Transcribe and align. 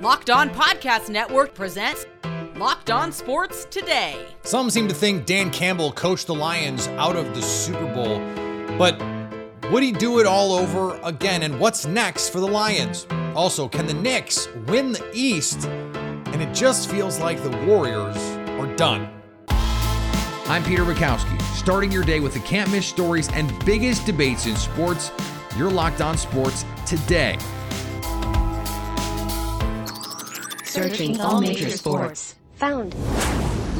Locked 0.00 0.30
On 0.30 0.48
Podcast 0.48 1.10
Network 1.10 1.52
presents 1.52 2.06
Locked 2.56 2.90
On 2.90 3.12
Sports 3.12 3.66
Today. 3.66 4.24
Some 4.40 4.70
seem 4.70 4.88
to 4.88 4.94
think 4.94 5.26
Dan 5.26 5.50
Campbell 5.50 5.92
coached 5.92 6.26
the 6.26 6.34
Lions 6.34 6.88
out 6.88 7.16
of 7.16 7.34
the 7.34 7.42
Super 7.42 7.84
Bowl, 7.92 8.18
but 8.78 8.98
would 9.70 9.82
he 9.82 9.92
do 9.92 10.18
it 10.18 10.24
all 10.24 10.54
over 10.54 10.98
again? 11.02 11.42
And 11.42 11.60
what's 11.60 11.84
next 11.84 12.30
for 12.30 12.40
the 12.40 12.48
Lions? 12.48 13.06
Also, 13.34 13.68
can 13.68 13.86
the 13.86 13.92
Knicks 13.92 14.48
win 14.68 14.92
the 14.92 15.06
East? 15.12 15.66
And 15.68 16.40
it 16.40 16.54
just 16.54 16.90
feels 16.90 17.18
like 17.18 17.42
the 17.42 17.54
Warriors 17.66 18.16
are 18.58 18.74
done. 18.76 19.06
I'm 19.50 20.64
Peter 20.64 20.82
Bukowski, 20.82 21.38
starting 21.54 21.92
your 21.92 22.04
day 22.04 22.20
with 22.20 22.32
the 22.32 22.40
can't 22.40 22.72
miss 22.72 22.86
stories 22.86 23.28
and 23.34 23.52
biggest 23.66 24.06
debates 24.06 24.46
in 24.46 24.56
sports. 24.56 25.12
You're 25.58 25.70
locked 25.70 26.00
on 26.00 26.16
sports 26.16 26.64
today. 26.86 27.36
Searching 30.70 31.20
all 31.20 31.40
major 31.40 31.68
sports. 31.68 32.36
Found. 32.54 32.94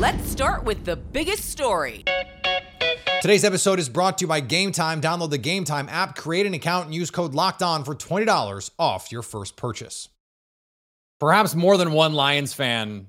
Let's 0.01 0.29
start 0.29 0.65
with 0.65 0.85
the 0.85 0.97
biggest 0.97 1.49
story. 1.49 2.03
Today's 3.23 3.45
episode 3.45 3.79
is 3.79 3.89
brought 3.89 4.19
to 4.19 4.25
you 4.25 4.27
by 4.27 4.41
Game 4.41 4.73
Time. 4.73 5.01
Download 5.01 5.31
the 5.31 5.39
Game 5.39 5.63
Time 5.63 5.89
app, 5.89 6.17
create 6.17 6.47
an 6.47 6.55
account, 6.55 6.87
and 6.87 6.95
use 6.95 7.13
code 7.13 7.33
Locked 7.33 7.63
On 7.63 7.85
for 7.85 7.95
twenty 7.95 8.27
dollars 8.27 8.73
off 8.77 9.13
your 9.13 9.23
first 9.23 9.55
purchase. 9.55 10.09
Perhaps 11.21 11.55
more 11.55 11.77
than 11.77 11.93
one 11.93 12.13
Lions 12.13 12.55
fan 12.55 13.07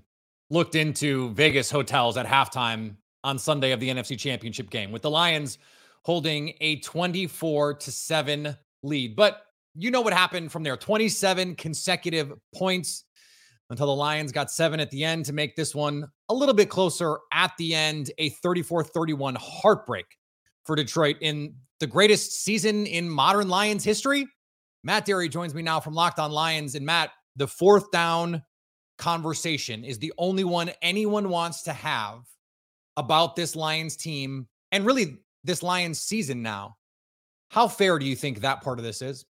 looked 0.52 0.76
into 0.76 1.32
Vegas 1.32 1.72
hotels 1.72 2.18
at 2.18 2.28
halftime 2.28 2.98
on 3.24 3.40
Sunday 3.40 3.72
of 3.72 3.80
the 3.80 3.90
NFC 3.90 4.16
Championship 4.16 4.70
game, 4.70 4.92
with 4.92 5.02
the 5.02 5.10
Lions 5.10 5.58
holding 6.04 6.54
a 6.62 6.76
twenty-four 6.82 7.74
to 7.74 7.92
seven 7.92 8.56
lead. 8.84 9.16
But 9.16 9.42
you 9.74 9.90
know 9.90 10.02
what 10.02 10.14
happened 10.14 10.52
from 10.52 10.62
there: 10.62 10.78
twenty-seven 10.78 11.56
consecutive 11.56 12.32
points 12.54 13.06
until 13.72 13.88
the 13.88 13.96
Lions 13.96 14.34
got 14.34 14.52
seven 14.52 14.82
at 14.82 14.92
the 14.92 15.04
end 15.04 15.26
to 15.26 15.34
make 15.34 15.56
this 15.56 15.74
one 15.74 16.06
a 16.28 16.34
little 16.34 16.54
bit 16.54 16.70
closer 16.70 17.18
at 17.34 17.54
the 17.58 17.74
end. 17.74 18.12
A 18.18 18.30
34 18.30 18.84
31 18.84 19.36
heartbreak 19.40 20.06
for 20.66 20.76
Detroit 20.76 21.16
in 21.22 21.56
the 21.80 21.88
greatest 21.88 22.44
season 22.44 22.86
in 22.86 23.10
modern 23.10 23.48
Lions 23.48 23.84
history. 23.84 24.28
Matt 24.84 25.06
Dery 25.06 25.30
joins 25.30 25.56
me 25.56 25.62
now 25.62 25.80
from 25.80 25.94
Locked 25.94 26.20
On 26.20 26.32
Lions. 26.32 26.76
And 26.76 26.86
Matt, 26.86 27.12
the 27.38 27.48
fourth 27.48 27.90
down 27.92 28.44
conversation 28.98 29.86
is 29.86 29.98
the 29.98 30.14
only 30.18 30.44
one 30.44 30.72
anyone 30.82 31.30
wants 31.30 31.64
to 31.64 31.74
have 31.74 32.24
about 32.98 33.38
this 33.38 33.56
Lions 33.56 33.96
team 33.96 34.48
and 34.74 34.86
really 34.86 35.18
this 35.46 35.64
Lions 35.64 36.02
season 36.02 36.44
now. 36.44 36.76
How 37.50 37.70
fair 37.70 38.00
do 38.00 38.06
you 38.06 38.18
think 38.18 38.42
that 38.42 38.62
part 38.62 38.80
of 38.80 38.86
this 38.86 39.02
is? 39.02 39.26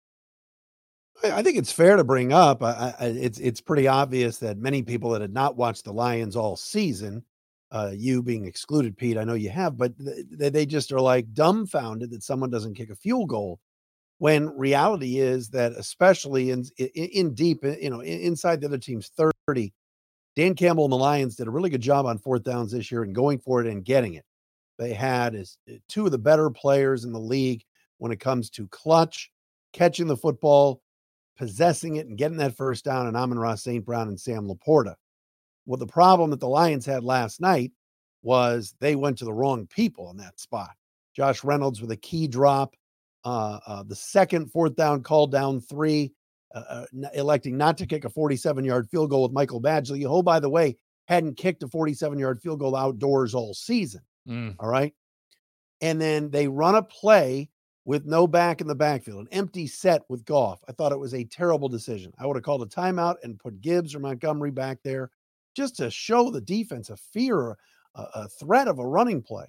I 1.24 1.42
think 1.42 1.58
it's 1.58 1.72
fair 1.72 1.97
to 1.97 2.05
bring 2.05 2.33
up. 2.33 2.62
I, 2.62 2.94
I, 2.98 3.06
it's 3.06 3.38
it's 3.38 3.61
pretty 3.61 3.88
obvious 3.88 4.38
that 4.38 4.58
many 4.58 4.83
people 4.83 5.11
that 5.11 5.20
had 5.20 5.33
not 5.33 5.56
watched 5.56 5.84
the 5.84 5.92
Lions 5.92 6.36
all 6.36 6.56
season, 6.56 7.25
uh, 7.72 7.91
you 7.94 8.22
being 8.22 8.47
excluded, 8.47 8.97
Pete. 8.97 9.19
I 9.19 9.25
know 9.25 9.34
you 9.34 9.50
have, 9.50 9.77
but 9.77 9.92
they, 9.98 10.50
they 10.50 10.66
just 10.66 10.92
are 10.92 11.00
like 11.00 11.33
dumbfounded 11.34 12.10
that 12.10 12.22
someone 12.22 12.50
doesn't 12.50 12.75
kick 12.75 12.91
a 12.91 12.94
field 12.94 13.28
goal. 13.28 13.60
When 14.19 14.48
reality 14.56 15.19
is 15.19 15.48
that, 15.50 15.72
especially 15.72 16.50
in 16.50 16.64
in, 16.77 16.88
in 16.88 17.34
deep, 17.34 17.64
you 17.64 17.91
know, 17.91 18.00
inside 18.00 18.60
the 18.60 18.66
other 18.66 18.78
team's 18.78 19.10
thirty, 19.47 19.72
Dan 20.36 20.55
Campbell 20.55 20.84
and 20.84 20.92
the 20.92 20.97
Lions 20.97 21.36
did 21.36 21.48
a 21.48 21.50
really 21.50 21.70
good 21.70 21.80
job 21.80 22.06
on 22.06 22.19
fourth 22.19 22.44
downs 22.44 22.72
this 22.72 22.92
year 22.92 23.03
and 23.03 23.14
going 23.14 23.38
for 23.38 23.60
it 23.60 23.66
and 23.66 23.84
getting 23.84 24.14
it. 24.14 24.25
They 24.78 24.92
had 24.92 25.34
is 25.34 25.58
uh, 25.69 25.75
two 25.88 26.06
of 26.06 26.12
the 26.12 26.19
better 26.19 26.50
players 26.50 27.05
in 27.05 27.12
the 27.12 27.19
league 27.19 27.64
when 27.98 28.12
it 28.12 28.20
comes 28.20 28.50
to 28.50 28.69
clutch, 28.69 29.32
catching 29.72 30.06
the 30.06 30.16
football 30.16 30.80
possessing 31.39 31.97
it 31.97 32.06
and 32.06 32.19
getting 32.19 32.36
that 32.39 32.56
first 32.56 32.84
down, 32.84 33.06
and 33.06 33.17
Amon-Ra 33.17 33.55
St. 33.55 33.84
Brown 33.84 34.08
and 34.08 34.20
Sam 34.20 34.47
LaPorta. 34.47 34.94
Well, 35.64 35.78
the 35.78 35.86
problem 35.86 36.31
that 36.31 36.41
the 36.41 36.48
Lions 36.48 36.84
had 36.84 37.05
last 37.05 37.41
night 37.41 37.72
was 38.22 38.75
they 38.81 38.97
went 38.97 39.19
to 39.19 39.25
the 39.25 39.33
wrong 39.33 39.66
people 39.66 40.10
in 40.10 40.16
that 40.19 40.41
spot. 40.41 40.71
Josh 41.15 41.44
Reynolds 41.44 41.81
with 41.81 41.91
a 41.91 41.97
key 41.97 42.26
drop, 42.26 42.75
uh, 43.25 43.59
uh, 43.66 43.82
the 43.84 43.94
second 43.94 44.50
fourth 44.50 44.76
down 44.76 45.03
call 45.03 45.26
down 45.26 45.60
three, 45.60 46.12
uh, 46.54 46.62
uh 46.94 47.09
electing 47.15 47.56
not 47.56 47.78
to 47.78 47.87
kick 47.87 48.05
a 48.05 48.10
47 48.10 48.65
yard 48.65 48.88
field 48.91 49.10
goal 49.10 49.22
with 49.22 49.32
Michael 49.32 49.60
Badgley, 49.60 50.03
who, 50.03 50.22
by 50.22 50.41
the 50.41 50.49
way, 50.49 50.76
hadn't 51.06 51.37
kicked 51.37 51.62
a 51.62 51.69
47 51.69 52.19
yard 52.19 52.41
field 52.41 52.60
goal 52.60 52.76
outdoors 52.76 53.34
all 53.34 53.55
season. 53.55 54.03
Mm. 54.28 54.56
All 54.59 54.69
right. 54.69 54.94
And 55.81 56.00
then 56.00 56.31
they 56.31 56.49
run 56.49 56.75
a 56.75 56.82
play 56.82 57.50
with 57.88 58.04
no 58.04 58.26
back 58.26 58.60
in 58.60 58.66
the 58.66 58.75
backfield, 58.75 59.21
an 59.21 59.28
empty 59.32 59.66
set 59.66 60.03
with 60.10 60.22
Goff. 60.26 60.62
I 60.69 60.72
thought 60.72 60.93
it 60.93 60.99
was 60.99 61.15
a 61.15 61.25
terrible 61.25 61.71
decision. 61.71 62.12
I 62.19 62.26
would 62.26 62.37
have 62.37 62.44
called 62.44 62.60
a 62.60 62.66
timeout 62.66 63.15
and 63.22 63.38
put 63.38 63.62
Gibbs 63.62 63.94
or 63.94 63.99
Montgomery 63.99 64.50
back 64.50 64.81
there 64.84 65.10
just 65.56 65.76
to 65.76 65.91
show 65.91 66.31
the 66.31 66.43
defense 66.43 66.91
a 66.91 66.99
fear, 66.99 67.56
a, 67.94 68.03
a 68.15 68.28
threat 68.28 68.69
of 68.69 68.78
a 68.78 68.87
running 68.87 69.22
play. 69.22 69.47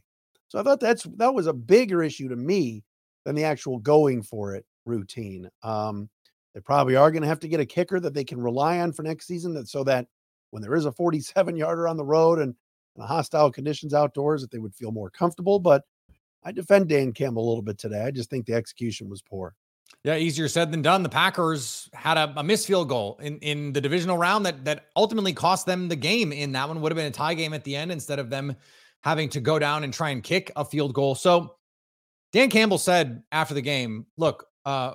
So 0.48 0.58
I 0.58 0.64
thought 0.64 0.80
that's 0.80 1.04
that 1.18 1.34
was 1.34 1.48
a 1.48 1.54
bigger 1.54 2.02
issue 2.02 2.30
to 2.30 2.38
me 2.38 2.86
than 3.26 3.36
the 3.36 3.44
actual 3.44 3.78
going 3.78 4.22
for 4.24 4.56
it 4.56 4.66
routine. 4.86 5.50
Um, 5.62 6.10
they 6.54 6.62
probably 6.62 6.96
are 6.96 7.12
going 7.12 7.24
to 7.24 7.28
have 7.28 7.42
to 7.42 7.50
get 7.50 7.60
a 7.60 7.66
kicker 7.66 8.00
that 8.00 8.14
they 8.14 8.24
can 8.24 8.40
rely 8.40 8.80
on 8.80 8.94
for 8.94 9.04
next 9.04 9.28
season, 9.28 9.54
that 9.56 9.68
so 9.68 9.84
that 9.84 10.08
when 10.52 10.62
there 10.62 10.76
is 10.76 10.86
a 10.86 10.94
47 10.94 11.58
yarder 11.58 11.90
on 11.90 11.98
the 11.98 12.06
road 12.06 12.40
and, 12.40 12.56
and 12.96 13.06
hostile 13.06 13.52
conditions 13.52 13.94
outdoors, 13.94 14.42
that 14.42 14.50
they 14.50 14.60
would 14.60 14.74
feel 14.74 14.94
more 14.94 15.10
comfortable. 15.10 15.60
But 15.60 15.84
I 16.44 16.52
defend 16.52 16.90
Dan 16.90 17.12
Campbell 17.12 17.46
a 17.46 17.48
little 17.48 17.62
bit 17.62 17.78
today. 17.78 18.04
I 18.04 18.12
just 18.12 18.30
think 18.30 18.46
the 18.46 18.54
execution 18.54 19.10
was 19.10 19.22
poor. 19.22 19.56
Yeah, 20.04 20.16
easier 20.16 20.48
said 20.48 20.72
than 20.72 20.82
done. 20.82 21.04
The 21.04 21.10
Packers 21.10 21.90
had 21.94 22.18
a, 22.18 22.34
a 22.38 22.44
missed 22.44 22.68
field 22.68 22.88
goal 22.88 23.20
in, 23.22 23.38
in 23.40 23.74
the 23.74 23.82
divisional 23.82 24.18
round 24.18 24.46
that 24.46 24.64
that 24.66 24.86
ultimately 24.96 25.34
cost 25.34 25.66
them 25.66 25.90
the 25.90 25.96
game. 25.96 26.32
In 26.32 26.54
that 26.54 26.68
one 26.68 26.80
would 26.82 26.92
have 26.92 26.98
been 26.98 27.08
a 27.08 27.12
tie 27.12 27.34
game 27.34 27.54
at 27.54 27.64
the 27.64 27.76
end 27.76 27.92
instead 27.92 28.20
of 28.20 28.30
them 28.30 28.56
having 29.04 29.30
to 29.30 29.42
go 29.42 29.60
down 29.60 29.84
and 29.84 29.94
try 29.94 30.10
and 30.10 30.24
kick 30.24 30.52
a 30.56 30.64
field 30.64 30.94
goal. 30.94 31.16
So 31.16 31.56
Dan 32.32 32.50
Campbell 32.50 32.78
said 32.78 33.24
after 33.32 33.54
the 33.54 33.62
game, 33.62 34.06
"Look, 34.18 34.46
uh, 34.66 34.94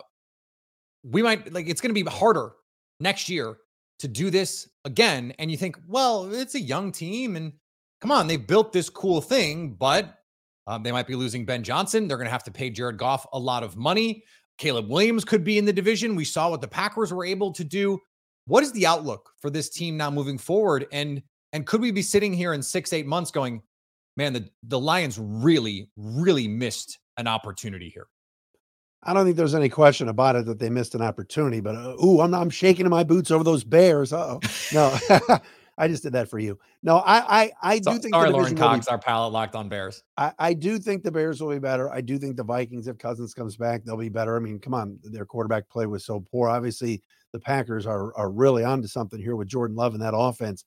we 1.03 1.23
might 1.23 1.53
like 1.53 1.69
it's 1.69 1.83
going 1.83 1.95
to 1.95 2.03
be 2.03 2.09
harder 2.09 2.53
next 2.99 3.29
year 3.29 3.59
to 3.99 4.09
do 4.09 4.31
this 4.31 4.71
again." 4.87 5.35
And 5.39 5.51
you 5.51 5.59
think, 5.59 5.77
well, 5.87 6.33
it's 6.33 6.55
a 6.55 6.61
young 6.61 6.93
team, 6.93 7.37
and 7.37 7.53
come 8.01 8.11
on, 8.11 8.27
they've 8.27 8.47
built 8.47 8.73
this 8.73 8.89
cool 8.89 9.21
thing, 9.21 9.75
but 9.75 10.19
um, 10.67 10.83
they 10.83 10.93
might 10.93 11.07
be 11.07 11.15
losing 11.15 11.45
Ben 11.45 11.63
Johnson. 11.63 12.09
They're 12.09 12.17
going 12.17 12.27
to 12.27 12.33
have 12.33 12.45
to 12.45 12.51
pay 12.51 12.71
Jared 12.71 12.99
Goff 12.99 13.27
a 13.33 13.39
lot 13.39 13.63
of 13.63 13.77
money. 13.77 14.25
Caleb 14.59 14.89
Williams 14.89 15.25
could 15.25 15.45
be 15.45 15.59
in 15.59 15.65
the 15.65 15.73
division. 15.73 16.15
We 16.15 16.25
saw 16.25 16.51
what 16.51 16.61
the 16.61 16.69
Packers 16.69 17.13
were 17.13 17.25
able 17.25 17.53
to 17.53 17.65
do. 17.65 17.99
What 18.47 18.63
is 18.63 18.73
the 18.73 18.87
outlook 18.87 19.31
for 19.41 19.51
this 19.51 19.69
team 19.69 19.97
now 19.97 20.11
moving 20.11 20.39
forward? 20.39 20.87
And 20.93 21.23
and 21.53 21.67
could 21.67 21.81
we 21.81 21.93
be 21.93 22.03
sitting 22.03 22.33
here 22.33 22.53
in 22.53 22.63
six, 22.63 22.93
eight 22.93 23.07
months 23.07 23.31
going, 23.31 23.63
man, 24.17 24.33
the, 24.33 24.49
the 24.65 24.79
Lions 24.79 25.19
really, 25.21 25.89
really 25.97 26.49
missed 26.49 26.99
an 27.17 27.29
opportunity 27.29 27.89
here? 27.89 28.09
I 29.05 29.13
don't 29.13 29.25
think 29.25 29.37
there's 29.37 29.55
any 29.55 29.69
question 29.69 30.09
about 30.09 30.35
it 30.35 30.47
that 30.47 30.59
they 30.59 30.71
missed 30.71 30.95
an 30.95 31.03
opportunity, 31.03 31.61
but 31.61 31.77
uh, 31.77 31.97
ooh, 32.05 32.21
I'm 32.21 32.35
I'm 32.35 32.51
shaking 32.51 32.87
in 32.87 32.91
my 32.91 33.05
boots 33.05 33.31
over 33.31 33.45
those 33.45 33.65
Bears. 33.65 34.13
oh 34.13 34.41
no, 34.73 34.97
I 35.77 35.89
just 35.89 36.03
did 36.03 36.13
that 36.13 36.29
for 36.29 36.39
you. 36.39 36.59
No, 36.83 36.99
I 36.99 37.43
I, 37.43 37.53
I 37.63 37.79
do 37.79 37.99
think 37.99 38.15
sorry, 38.15 38.31
Lauren 38.31 38.57
Cox, 38.57 38.87
be, 38.87 38.91
our 38.91 38.99
palate 38.99 39.33
locked 39.33 39.55
on 39.55 39.69
Bears. 39.69 40.03
I, 40.17 40.33
I 40.39 40.55
do 40.55 40.79
think 40.79 41.03
the 41.03 41.11
Bears 41.11 41.41
will 41.41 41.51
be 41.51 41.59
better. 41.59 41.93
I 41.93 42.01
do 42.01 42.19
think 42.19 42.37
the 42.37 42.45
Vikings, 42.45 42.87
if 42.87 42.99
Cousins 42.99 43.35
comes 43.35 43.57
back, 43.57 43.85
they'll 43.85 43.97
be 43.97 44.09
better. 44.09 44.37
I 44.37 44.41
mean, 44.41 44.59
come 44.59 44.75
on, 44.75 44.99
their 45.03 45.27
quarterback 45.27 45.69
play 45.69 45.87
was 45.87 46.05
so 46.05 46.25
poor. 46.31 46.49
Obviously, 46.49 47.03
the 47.33 47.41
Packers 47.41 47.87
are 47.87 48.17
are 48.17 48.31
really 48.31 48.65
onto 48.65 48.89
something 48.89 49.21
here 49.21 49.37
with 49.37 49.49
Jordan 49.49 49.77
Love 49.77 49.95
and 49.95 50.03
that 50.03 50.15
offense. 50.17 50.65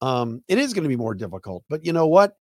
Um, 0.00 0.42
it 0.48 0.58
is 0.58 0.74
going 0.74 0.84
to 0.84 0.88
be 0.88 0.96
more 0.96 1.14
difficult, 1.14 1.64
but 1.68 1.84
you 1.84 1.92
know 1.92 2.06
what? 2.06 2.36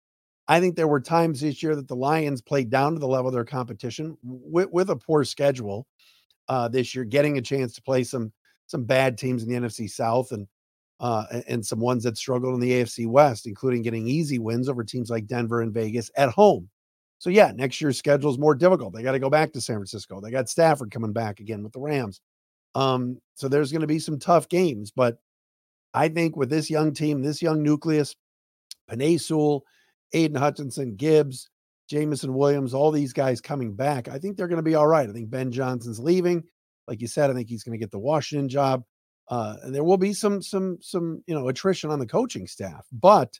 I 0.48 0.60
think 0.60 0.76
there 0.76 0.88
were 0.88 1.00
times 1.02 1.42
this 1.42 1.64
year 1.64 1.76
that 1.76 1.88
the 1.88 1.96
Lions 1.96 2.42
played 2.42 2.70
down 2.70 2.94
to 2.94 3.00
the 3.00 3.08
level 3.08 3.30
of 3.30 3.34
their 3.34 3.46
competition 3.46 4.16
with, 4.24 4.70
with 4.72 4.90
a 4.92 4.96
poor 4.96 5.24
schedule 5.24 5.88
uh, 6.48 6.68
this 6.68 6.94
year, 6.94 7.04
getting 7.04 7.38
a 7.38 7.42
chance 7.42 7.74
to 7.74 7.82
play 7.82 8.04
some 8.04 8.32
some 8.68 8.84
bad 8.84 9.18
teams 9.18 9.44
in 9.44 9.50
the 9.50 9.60
NFC 9.60 9.90
South 9.90 10.32
and 10.32 10.48
uh, 11.00 11.26
and 11.48 11.66
some 11.66 11.80
ones 11.80 12.04
that 12.04 12.18
struggled 12.18 12.54
in 12.54 12.60
the 12.60 12.72
AFC 12.72 13.08
West, 13.08 13.48
including 13.48 13.82
getting 13.82 14.08
easy 14.08 14.40
wins 14.40 14.70
over 14.70 14.84
teams 14.84 15.10
like 15.10 15.28
Denver 15.28 15.62
and 15.62 15.74
Vegas 15.74 16.10
at 16.16 16.30
home. 16.30 16.70
So 17.18 17.30
yeah, 17.30 17.52
next 17.56 17.82
year's 17.82 17.98
schedule 17.98 18.32
is 18.32 18.38
more 18.38 18.56
difficult. 18.56 18.94
They 18.94 19.04
got 19.04 19.14
to 19.14 19.20
go 19.20 19.30
back 19.30 19.52
to 19.54 19.62
San 19.62 19.78
Francisco. 19.78 20.22
They 20.22 20.32
got 20.32 20.50
Stafford 20.50 20.92
coming 20.92 21.14
back 21.14 21.40
again 21.40 21.64
with 21.64 21.74
the 21.74 21.80
Rams. 21.80 22.22
Um, 22.76 23.20
so 23.36 23.48
there's 23.48 23.72
going 23.72 23.82
to 23.82 23.88
be 23.88 24.00
some 24.00 24.20
tough 24.20 24.50
games, 24.50 24.92
but 24.92 25.18
I 25.94 26.10
think 26.10 26.36
with 26.36 26.50
this 26.50 26.70
young 26.70 26.94
team, 26.94 27.22
this 27.22 27.42
young 27.42 27.64
nucleus, 27.64 28.16
Penei 28.90 29.20
Sewell, 29.20 29.64
Aidan 30.12 30.36
Hutchinson, 30.36 30.96
Gibbs, 30.96 31.50
Jameson 31.90 32.34
Williams, 32.34 32.74
all 32.74 32.92
these 32.92 33.14
guys 33.14 33.40
coming 33.40 33.74
back, 33.74 34.10
I 34.10 34.18
think 34.18 34.36
they're 34.36 34.50
going 34.50 34.58
to 34.58 34.64
be 34.64 34.76
all 34.76 34.88
right. 34.88 35.10
I 35.10 35.14
think 35.14 35.30
Ben 35.30 35.52
Johnson's 35.52 36.00
leaving. 36.00 36.44
Like 36.88 37.02
you 37.02 37.08
said, 37.08 37.30
I 37.30 37.34
think 37.34 37.48
he's 37.48 37.64
going 37.64 37.78
to 37.78 37.84
get 37.84 37.92
the 37.92 38.00
Washington 38.00 38.50
job. 38.50 38.84
Uh, 39.30 39.56
and 39.64 39.74
there 39.74 39.84
will 39.84 39.98
be 39.98 40.14
some 40.14 40.42
some 40.42 40.78
some 40.82 41.24
you 41.28 41.34
know 41.34 41.48
attrition 41.48 41.90
on 41.90 42.00
the 42.00 42.06
coaching 42.06 42.48
staff, 42.48 42.86
but 42.92 43.40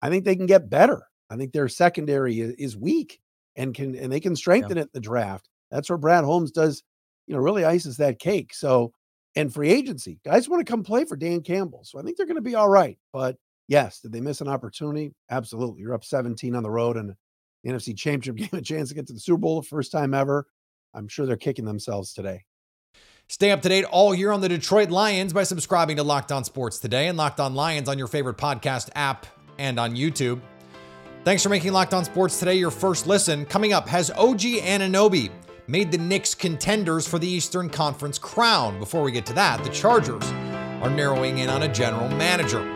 I 0.00 0.08
think 0.08 0.24
they 0.24 0.36
can 0.36 0.46
get 0.46 0.70
better. 0.70 1.02
I 1.30 1.36
think 1.36 1.52
their 1.52 1.68
secondary 1.68 2.40
is, 2.40 2.52
is 2.52 2.76
weak 2.76 3.20
and 3.56 3.74
can 3.74 3.94
and 3.94 4.10
they 4.10 4.20
can 4.20 4.36
strengthen 4.36 4.76
yeah. 4.76 4.82
it 4.82 4.86
in 4.86 4.90
the 4.94 5.00
draft. 5.00 5.48
That's 5.70 5.90
where 5.90 5.98
Brad 5.98 6.24
Holmes 6.24 6.50
does, 6.50 6.82
you 7.26 7.34
know, 7.34 7.40
really 7.40 7.64
ices 7.64 7.98
that 7.98 8.18
cake. 8.18 8.54
So 8.54 8.92
and 9.36 9.52
free 9.52 9.70
agency. 9.70 10.18
Guys 10.24 10.48
want 10.48 10.64
to 10.66 10.70
come 10.70 10.82
play 10.82 11.04
for 11.04 11.16
Dan 11.16 11.42
Campbell. 11.42 11.84
So 11.84 11.98
I 11.98 12.02
think 12.02 12.16
they're 12.16 12.26
going 12.26 12.36
to 12.36 12.42
be 12.42 12.54
all 12.54 12.68
right. 12.68 12.98
But 13.12 13.36
yes, 13.68 14.00
did 14.00 14.12
they 14.12 14.20
miss 14.20 14.40
an 14.40 14.48
opportunity? 14.48 15.12
Absolutely. 15.30 15.82
You're 15.82 15.94
up 15.94 16.04
17 16.04 16.54
on 16.54 16.62
the 16.62 16.70
road 16.70 16.96
and 16.96 17.14
the 17.62 17.70
NFC 17.70 17.96
Championship 17.96 18.36
game, 18.50 18.58
a 18.58 18.62
chance 18.62 18.88
to 18.88 18.94
get 18.94 19.06
to 19.08 19.12
the 19.12 19.20
Super 19.20 19.38
Bowl 19.38 19.60
the 19.60 19.68
first 19.68 19.92
time 19.92 20.14
ever. 20.14 20.46
I'm 20.94 21.08
sure 21.08 21.26
they're 21.26 21.36
kicking 21.36 21.66
themselves 21.66 22.12
today. 22.12 22.44
Stay 23.30 23.50
up 23.50 23.60
to 23.60 23.68
date 23.68 23.84
all 23.84 24.14
year 24.14 24.32
on 24.32 24.40
the 24.40 24.48
Detroit 24.48 24.88
Lions 24.88 25.34
by 25.34 25.42
subscribing 25.42 25.96
to 25.98 26.02
Locked 26.02 26.32
On 26.32 26.44
Sports 26.44 26.78
today 26.78 27.08
and 27.08 27.18
Locked 27.18 27.40
On 27.40 27.54
Lions 27.54 27.86
on 27.86 27.98
your 27.98 28.06
favorite 28.06 28.38
podcast 28.38 28.88
app 28.94 29.26
and 29.58 29.78
on 29.78 29.94
YouTube. 29.94 30.40
Thanks 31.24 31.42
for 31.42 31.50
making 31.50 31.74
Locked 31.74 31.92
On 31.92 32.06
Sports 32.06 32.38
today 32.38 32.54
your 32.54 32.70
first 32.70 33.06
listen. 33.06 33.44
Coming 33.44 33.74
up, 33.74 33.86
has 33.86 34.10
OG 34.12 34.40
Anunoby 34.40 35.30
made 35.66 35.92
the 35.92 35.98
Knicks 35.98 36.34
contenders 36.34 37.06
for 37.06 37.18
the 37.18 37.28
Eastern 37.28 37.68
Conference 37.68 38.18
crown? 38.18 38.78
Before 38.78 39.02
we 39.02 39.12
get 39.12 39.26
to 39.26 39.34
that, 39.34 39.62
the 39.62 39.68
Chargers 39.68 40.24
are 40.80 40.88
narrowing 40.88 41.36
in 41.36 41.50
on 41.50 41.64
a 41.64 41.68
general 41.68 42.08
manager. 42.08 42.66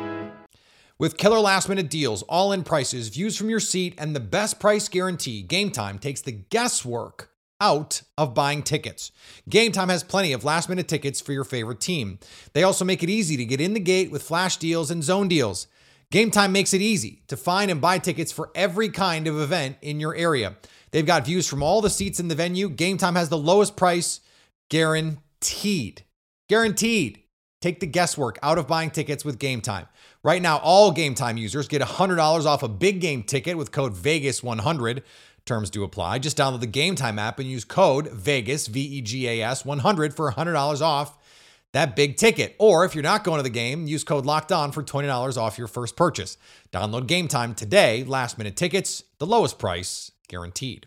With 0.98 1.16
killer 1.16 1.40
last 1.40 1.70
minute 1.70 1.88
deals, 1.88 2.20
all 2.24 2.52
in 2.52 2.62
prices, 2.62 3.08
views 3.08 3.38
from 3.38 3.48
your 3.48 3.58
seat, 3.58 3.94
and 3.96 4.14
the 4.14 4.20
best 4.20 4.60
price 4.60 4.86
guarantee, 4.90 5.40
Game 5.40 5.70
Time 5.70 5.98
takes 5.98 6.20
the 6.20 6.32
guesswork 6.32 7.31
out 7.62 8.02
of 8.18 8.34
buying 8.34 8.64
tickets. 8.64 9.12
Game 9.48 9.70
Time 9.70 9.88
has 9.88 10.02
plenty 10.02 10.32
of 10.32 10.44
last 10.44 10.68
minute 10.68 10.88
tickets 10.88 11.20
for 11.20 11.32
your 11.32 11.44
favorite 11.44 11.80
team. 11.80 12.18
They 12.54 12.64
also 12.64 12.84
make 12.84 13.04
it 13.04 13.08
easy 13.08 13.36
to 13.36 13.44
get 13.44 13.60
in 13.60 13.72
the 13.72 13.80
gate 13.80 14.10
with 14.10 14.24
flash 14.24 14.56
deals 14.56 14.90
and 14.90 15.04
zone 15.04 15.28
deals. 15.28 15.68
Game 16.10 16.32
Time 16.32 16.50
makes 16.50 16.74
it 16.74 16.82
easy 16.82 17.22
to 17.28 17.36
find 17.36 17.70
and 17.70 17.80
buy 17.80 17.98
tickets 17.98 18.32
for 18.32 18.50
every 18.56 18.88
kind 18.88 19.28
of 19.28 19.40
event 19.40 19.76
in 19.80 20.00
your 20.00 20.14
area. 20.16 20.56
They've 20.90 21.06
got 21.06 21.24
views 21.24 21.46
from 21.46 21.62
all 21.62 21.80
the 21.80 21.88
seats 21.88 22.18
in 22.18 22.26
the 22.26 22.34
venue. 22.34 22.68
Game 22.68 22.98
Time 22.98 23.14
has 23.14 23.28
the 23.28 23.38
lowest 23.38 23.76
price 23.76 24.20
guaranteed. 24.68 26.02
Guaranteed. 26.48 27.20
Take 27.62 27.78
the 27.78 27.86
guesswork 27.86 28.40
out 28.42 28.58
of 28.58 28.66
buying 28.66 28.90
tickets 28.90 29.24
with 29.24 29.38
Game 29.38 29.60
Time. 29.60 29.86
Right 30.24 30.42
now, 30.42 30.58
all 30.58 30.90
Game 30.90 31.14
Time 31.14 31.36
users 31.36 31.68
get 31.68 31.80
$100 31.80 32.44
off 32.44 32.62
a 32.64 32.68
big 32.68 33.00
game 33.00 33.22
ticket 33.22 33.56
with 33.56 33.70
code 33.70 33.94
VEGAS100. 33.94 35.02
Terms 35.44 35.70
do 35.70 35.82
apply. 35.82 36.18
Just 36.18 36.36
download 36.36 36.60
the 36.60 36.66
Game 36.66 36.94
Time 36.94 37.18
app 37.18 37.38
and 37.38 37.50
use 37.50 37.64
code 37.64 38.06
VEGAS, 38.08 38.68
V 38.68 38.80
E 38.80 39.00
G 39.00 39.28
A 39.28 39.42
S 39.42 39.64
100 39.64 40.14
for 40.14 40.30
$100 40.30 40.80
off 40.80 41.18
that 41.72 41.96
big 41.96 42.16
ticket. 42.16 42.54
Or 42.58 42.84
if 42.84 42.94
you're 42.94 43.02
not 43.02 43.24
going 43.24 43.38
to 43.38 43.42
the 43.42 43.50
game, 43.50 43.86
use 43.86 44.04
code 44.04 44.26
Locked 44.26 44.52
On 44.52 44.72
for 44.72 44.82
$20 44.82 45.36
off 45.36 45.58
your 45.58 45.66
first 45.66 45.96
purchase. 45.96 46.36
Download 46.72 47.06
Game 47.06 47.28
Time 47.28 47.54
today. 47.54 48.04
Last 48.04 48.38
minute 48.38 48.56
tickets, 48.56 49.04
the 49.18 49.26
lowest 49.26 49.58
price 49.58 50.12
guaranteed. 50.28 50.86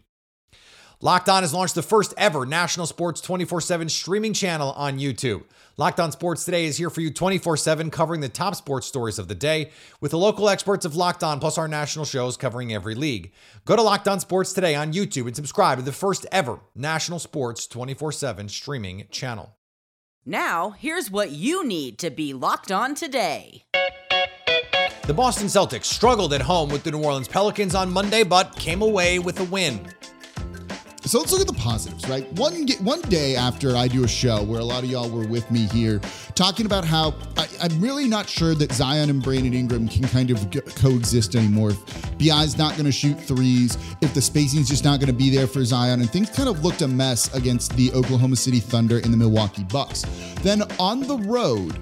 Locked 1.01 1.27
On 1.27 1.43
has 1.43 1.53
launched 1.53 1.75
the 1.75 1.81
first 1.81 2.13
ever 2.17 2.45
national 2.45 2.85
sports 2.85 3.19
24 3.21 3.61
7 3.61 3.89
streaming 3.89 4.33
channel 4.33 4.71
on 4.73 4.97
YouTube. 4.97 5.43
Locked 5.77 5.99
On 5.99 6.09
Sports 6.11 6.45
Today 6.45 6.65
is 6.65 6.77
here 6.77 6.89
for 6.89 7.01
you 7.01 7.11
24 7.11 7.57
7, 7.57 7.91
covering 7.91 8.21
the 8.21 8.29
top 8.29 8.55
sports 8.55 8.87
stories 8.87 9.19
of 9.19 9.27
the 9.27 9.35
day 9.35 9.71
with 9.99 10.11
the 10.11 10.17
local 10.17 10.47
experts 10.47 10.85
of 10.85 10.95
Locked 10.95 11.23
On, 11.23 11.39
plus 11.39 11.57
our 11.57 11.67
national 11.67 12.05
shows 12.05 12.37
covering 12.37 12.73
every 12.73 12.95
league. 12.95 13.33
Go 13.65 13.75
to 13.75 13.81
Locked 13.81 14.07
On 14.07 14.19
Sports 14.19 14.53
Today 14.53 14.73
on 14.73 14.93
YouTube 14.93 15.27
and 15.27 15.35
subscribe 15.35 15.77
to 15.79 15.83
the 15.83 15.91
first 15.91 16.25
ever 16.31 16.59
national 16.75 17.19
sports 17.19 17.67
24 17.67 18.13
7 18.13 18.47
streaming 18.47 19.05
channel. 19.11 19.57
Now, 20.25 20.71
here's 20.71 21.11
what 21.11 21.31
you 21.31 21.67
need 21.67 21.99
to 21.99 22.09
be 22.09 22.33
locked 22.33 22.71
on 22.71 22.95
today. 22.95 23.65
The 25.05 25.13
Boston 25.13 25.47
Celtics 25.47 25.85
struggled 25.85 26.33
at 26.33 26.41
home 26.41 26.69
with 26.69 26.83
the 26.83 26.89
New 26.89 27.03
Orleans 27.03 27.27
Pelicans 27.27 27.75
on 27.75 27.91
Monday, 27.91 28.23
but 28.23 28.55
came 28.55 28.81
away 28.81 29.19
with 29.19 29.39
a 29.39 29.43
win. 29.43 29.87
So 31.05 31.19
let's 31.19 31.31
look 31.31 31.41
at 31.41 31.47
the 31.47 31.53
positives, 31.53 32.09
right? 32.09 32.31
One 32.33 32.67
one 32.81 33.01
day 33.01 33.35
after 33.35 33.75
I 33.75 33.87
do 33.87 34.03
a 34.03 34.07
show 34.07 34.41
where 34.41 34.59
a 34.59 34.63
lot 34.63 34.83
of 34.83 34.89
y'all 34.89 35.07
were 35.07 35.27
with 35.27 35.49
me 35.51 35.67
here, 35.67 35.99
talking 36.33 36.65
about 36.65 36.83
how 36.83 37.13
I, 37.37 37.47
am 37.61 37.79
really 37.79 38.07
not 38.07 38.27
sure 38.27 38.55
that 38.55 38.71
Zion 38.71 39.11
and 39.11 39.21
Brandon 39.21 39.53
Ingram 39.53 39.87
can 39.87 40.07
kind 40.07 40.31
of 40.31 40.49
coexist 40.75 41.35
anymore. 41.35 41.69
If 41.69 42.17
Bi's 42.17 42.57
not 42.57 42.71
going 42.73 42.85
to 42.85 42.91
shoot 42.91 43.19
threes, 43.21 43.77
if 44.01 44.15
the 44.15 44.21
spacing's 44.21 44.67
just 44.67 44.83
not 44.83 44.99
going 44.99 45.07
to 45.07 45.13
be 45.13 45.29
there 45.29 45.45
for 45.45 45.63
Zion, 45.63 46.01
and 46.01 46.09
things 46.09 46.31
kind 46.31 46.49
of 46.49 46.65
looked 46.65 46.81
a 46.81 46.87
mess 46.87 47.31
against 47.35 47.75
the 47.75 47.91
Oklahoma 47.93 48.35
City 48.35 48.59
Thunder 48.59 48.97
and 48.97 49.13
the 49.13 49.17
Milwaukee 49.17 49.63
Bucks. 49.63 50.05
Then 50.41 50.63
on 50.79 51.01
the 51.01 51.17
road, 51.17 51.77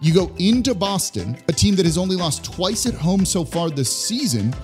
you 0.00 0.14
go 0.14 0.30
into 0.38 0.76
Boston, 0.76 1.36
a 1.48 1.52
team 1.52 1.74
that 1.74 1.86
has 1.86 1.98
only 1.98 2.14
lost 2.14 2.44
twice 2.44 2.86
at 2.86 2.94
home 2.94 3.24
so 3.24 3.44
far 3.44 3.68
this 3.68 3.90
season 3.90 4.54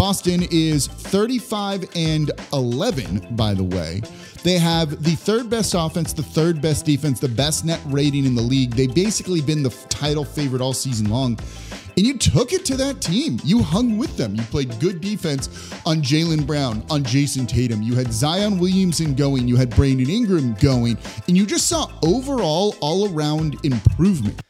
Boston 0.00 0.46
is 0.50 0.86
35 0.86 1.90
and 1.94 2.30
11, 2.54 3.26
by 3.32 3.52
the 3.52 3.62
way. 3.62 4.00
They 4.42 4.56
have 4.56 5.02
the 5.02 5.10
third 5.10 5.50
best 5.50 5.74
offense, 5.76 6.14
the 6.14 6.22
third 6.22 6.62
best 6.62 6.86
defense, 6.86 7.20
the 7.20 7.28
best 7.28 7.66
net 7.66 7.80
rating 7.84 8.24
in 8.24 8.34
the 8.34 8.40
league. 8.40 8.70
They've 8.70 8.94
basically 8.94 9.42
been 9.42 9.62
the 9.62 9.68
title 9.90 10.24
favorite 10.24 10.62
all 10.62 10.72
season 10.72 11.10
long. 11.10 11.38
And 11.98 12.06
you 12.06 12.16
took 12.16 12.54
it 12.54 12.64
to 12.64 12.78
that 12.78 13.02
team. 13.02 13.40
You 13.44 13.62
hung 13.62 13.98
with 13.98 14.16
them. 14.16 14.34
You 14.34 14.42
played 14.44 14.80
good 14.80 15.02
defense 15.02 15.70
on 15.84 16.00
Jaylen 16.00 16.46
Brown, 16.46 16.82
on 16.88 17.02
Jayson 17.02 17.46
Tatum. 17.46 17.82
You 17.82 17.94
had 17.94 18.10
Zion 18.10 18.58
Williamson 18.58 19.14
going. 19.14 19.46
You 19.46 19.56
had 19.56 19.68
Brandon 19.68 20.08
Ingram 20.08 20.54
going. 20.54 20.96
And 21.28 21.36
you 21.36 21.44
just 21.44 21.68
saw 21.68 21.92
overall, 22.02 22.74
all 22.80 23.14
around 23.14 23.62
improvement 23.66 24.40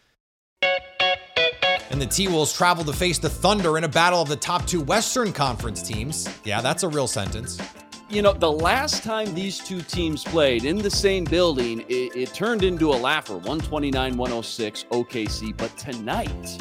the 2.00 2.06
T 2.06 2.28
Wolves 2.28 2.52
travel 2.52 2.82
to 2.84 2.94
face 2.94 3.18
the 3.18 3.28
Thunder 3.28 3.76
in 3.76 3.84
a 3.84 3.88
battle 3.88 4.22
of 4.22 4.28
the 4.28 4.36
top 4.36 4.66
two 4.66 4.80
Western 4.80 5.32
Conference 5.32 5.82
teams. 5.82 6.26
Yeah, 6.44 6.62
that's 6.62 6.82
a 6.82 6.88
real 6.88 7.06
sentence. 7.06 7.60
You 8.08 8.22
know, 8.22 8.32
the 8.32 8.50
last 8.50 9.04
time 9.04 9.34
these 9.34 9.58
two 9.58 9.82
teams 9.82 10.24
played 10.24 10.64
in 10.64 10.78
the 10.78 10.90
same 10.90 11.24
building, 11.24 11.80
it, 11.88 12.16
it 12.16 12.34
turned 12.34 12.64
into 12.64 12.90
a 12.90 12.96
laugher 12.96 13.34
129 13.34 14.16
106 14.16 14.84
OKC. 14.84 15.56
But 15.56 15.76
tonight, 15.76 16.58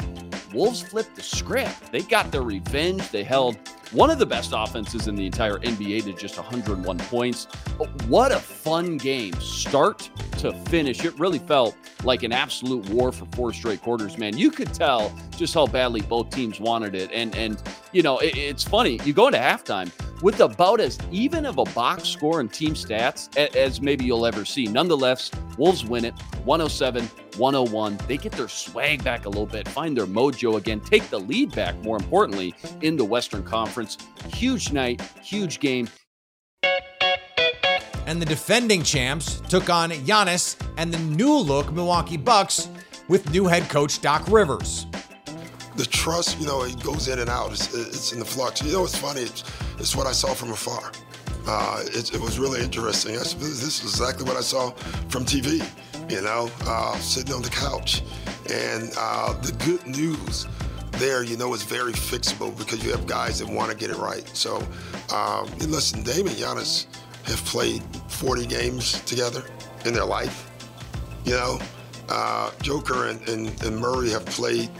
Wolves 0.52 0.82
flipped 0.82 1.16
the 1.16 1.22
script. 1.22 1.90
They 1.90 2.02
got 2.02 2.30
their 2.30 2.42
revenge. 2.42 3.08
They 3.10 3.24
held 3.24 3.56
one 3.92 4.10
of 4.10 4.18
the 4.18 4.26
best 4.26 4.52
offenses 4.54 5.08
in 5.08 5.16
the 5.16 5.26
entire 5.26 5.56
NBA 5.58 6.04
to 6.04 6.12
just 6.12 6.36
101 6.36 6.98
points. 6.98 7.46
What 8.06 8.30
a 8.30 8.38
fun 8.38 8.98
game, 8.98 9.34
start 9.40 10.10
to 10.38 10.52
finish. 10.66 11.04
It 11.04 11.18
really 11.18 11.38
felt 11.38 11.76
like 12.04 12.22
an 12.22 12.32
absolute 12.32 12.88
war 12.90 13.12
for 13.12 13.26
four 13.32 13.52
straight 13.52 13.82
quarters, 13.82 14.18
man. 14.18 14.36
You 14.36 14.50
could 14.50 14.72
tell 14.72 15.12
just 15.36 15.54
how 15.54 15.66
badly 15.66 16.00
both 16.02 16.30
teams 16.30 16.60
wanted 16.60 16.94
it. 16.94 17.10
And 17.12 17.34
and 17.36 17.62
you 17.92 18.02
know, 18.02 18.18
it, 18.18 18.36
it's 18.36 18.64
funny. 18.64 19.00
You 19.04 19.12
go 19.12 19.26
into 19.26 19.38
halftime 19.38 19.90
with 20.22 20.40
about 20.40 20.80
as 20.80 20.98
even 21.10 21.46
of 21.46 21.58
a 21.58 21.64
box 21.64 22.08
score 22.08 22.40
and 22.40 22.52
team 22.52 22.74
stats 22.74 23.34
as 23.36 23.80
maybe 23.80 24.04
you'll 24.04 24.26
ever 24.26 24.44
see. 24.44 24.66
Nonetheless, 24.66 25.30
Wolves 25.56 25.84
win 25.84 26.04
it 26.04 26.14
107 26.44 27.08
101. 27.36 27.98
They 28.06 28.16
get 28.16 28.32
their 28.32 28.48
swag 28.48 29.02
back 29.04 29.24
a 29.24 29.28
little 29.28 29.46
bit, 29.46 29.66
find 29.68 29.96
their 29.96 30.06
mojo 30.06 30.56
again, 30.56 30.80
take 30.80 31.08
the 31.10 31.18
lead 31.18 31.54
back, 31.54 31.76
more 31.82 31.96
importantly, 31.96 32.54
in 32.82 32.96
the 32.96 33.04
Western 33.04 33.42
Conference. 33.42 33.96
Huge 34.32 34.72
night, 34.72 35.00
huge 35.22 35.60
game. 35.60 35.88
And 38.10 38.20
the 38.20 38.26
defending 38.26 38.82
champs 38.82 39.40
took 39.48 39.70
on 39.70 39.90
Giannis 39.90 40.56
and 40.78 40.92
the 40.92 40.98
new 40.98 41.38
look 41.38 41.72
Milwaukee 41.72 42.16
Bucks 42.16 42.68
with 43.06 43.30
new 43.30 43.46
head 43.46 43.68
coach 43.68 44.02
Doc 44.02 44.24
Rivers 44.28 44.86
the 45.76 45.86
trust, 45.86 46.38
you 46.40 46.46
know, 46.46 46.64
it 46.64 46.82
goes 46.82 47.06
in 47.06 47.20
and 47.20 47.30
out. 47.30 47.52
It's, 47.52 47.72
it's 47.72 48.12
in 48.12 48.18
the 48.18 48.24
flux. 48.24 48.62
You 48.62 48.72
know, 48.72 48.82
it's 48.82 48.98
funny. 48.98 49.22
It's, 49.22 49.44
it's 49.78 49.94
what 49.94 50.08
I 50.08 50.12
saw 50.12 50.34
from 50.34 50.50
afar. 50.50 50.90
Uh, 51.46 51.84
it, 51.86 52.12
it, 52.12 52.20
was 52.20 52.38
really 52.38 52.60
interesting. 52.60 53.14
I, 53.14 53.20
this 53.20 53.32
is 53.32 53.80
exactly 53.82 54.26
what 54.26 54.36
I 54.36 54.40
saw 54.40 54.72
from 55.08 55.24
TV, 55.24 55.64
you 56.10 56.20
know, 56.20 56.50
uh, 56.66 56.98
sitting 56.98 57.32
on 57.32 57.40
the 57.40 57.48
couch. 57.48 58.02
And 58.52 58.92
uh, 58.98 59.32
the 59.40 59.52
good 59.64 59.86
news 59.86 60.48
there, 60.98 61.22
you 61.22 61.36
know, 61.36 61.54
is 61.54 61.62
very 61.62 61.92
fixable 61.92 62.56
because 62.58 62.84
you 62.84 62.90
have 62.90 63.06
guys 63.06 63.38
that 63.38 63.48
want 63.48 63.70
to 63.70 63.76
get 63.76 63.88
it 63.88 63.96
right. 63.96 64.28
So, 64.34 64.56
um, 65.14 65.48
listen, 65.60 66.02
Dame 66.02 66.26
and 66.26 66.36
Giannis 66.36 66.86
have 67.24 67.44
played 67.44 67.82
40 68.08 68.46
games 68.46 69.00
together 69.02 69.44
in 69.84 69.94
their 69.94 70.04
life. 70.04 70.50
You 71.24 71.32
know, 71.32 71.58
uh, 72.08 72.50
Joker 72.62 73.08
and, 73.08 73.28
and, 73.28 73.62
and 73.62 73.78
Murray 73.78 74.10
have 74.10 74.26
played 74.26 74.70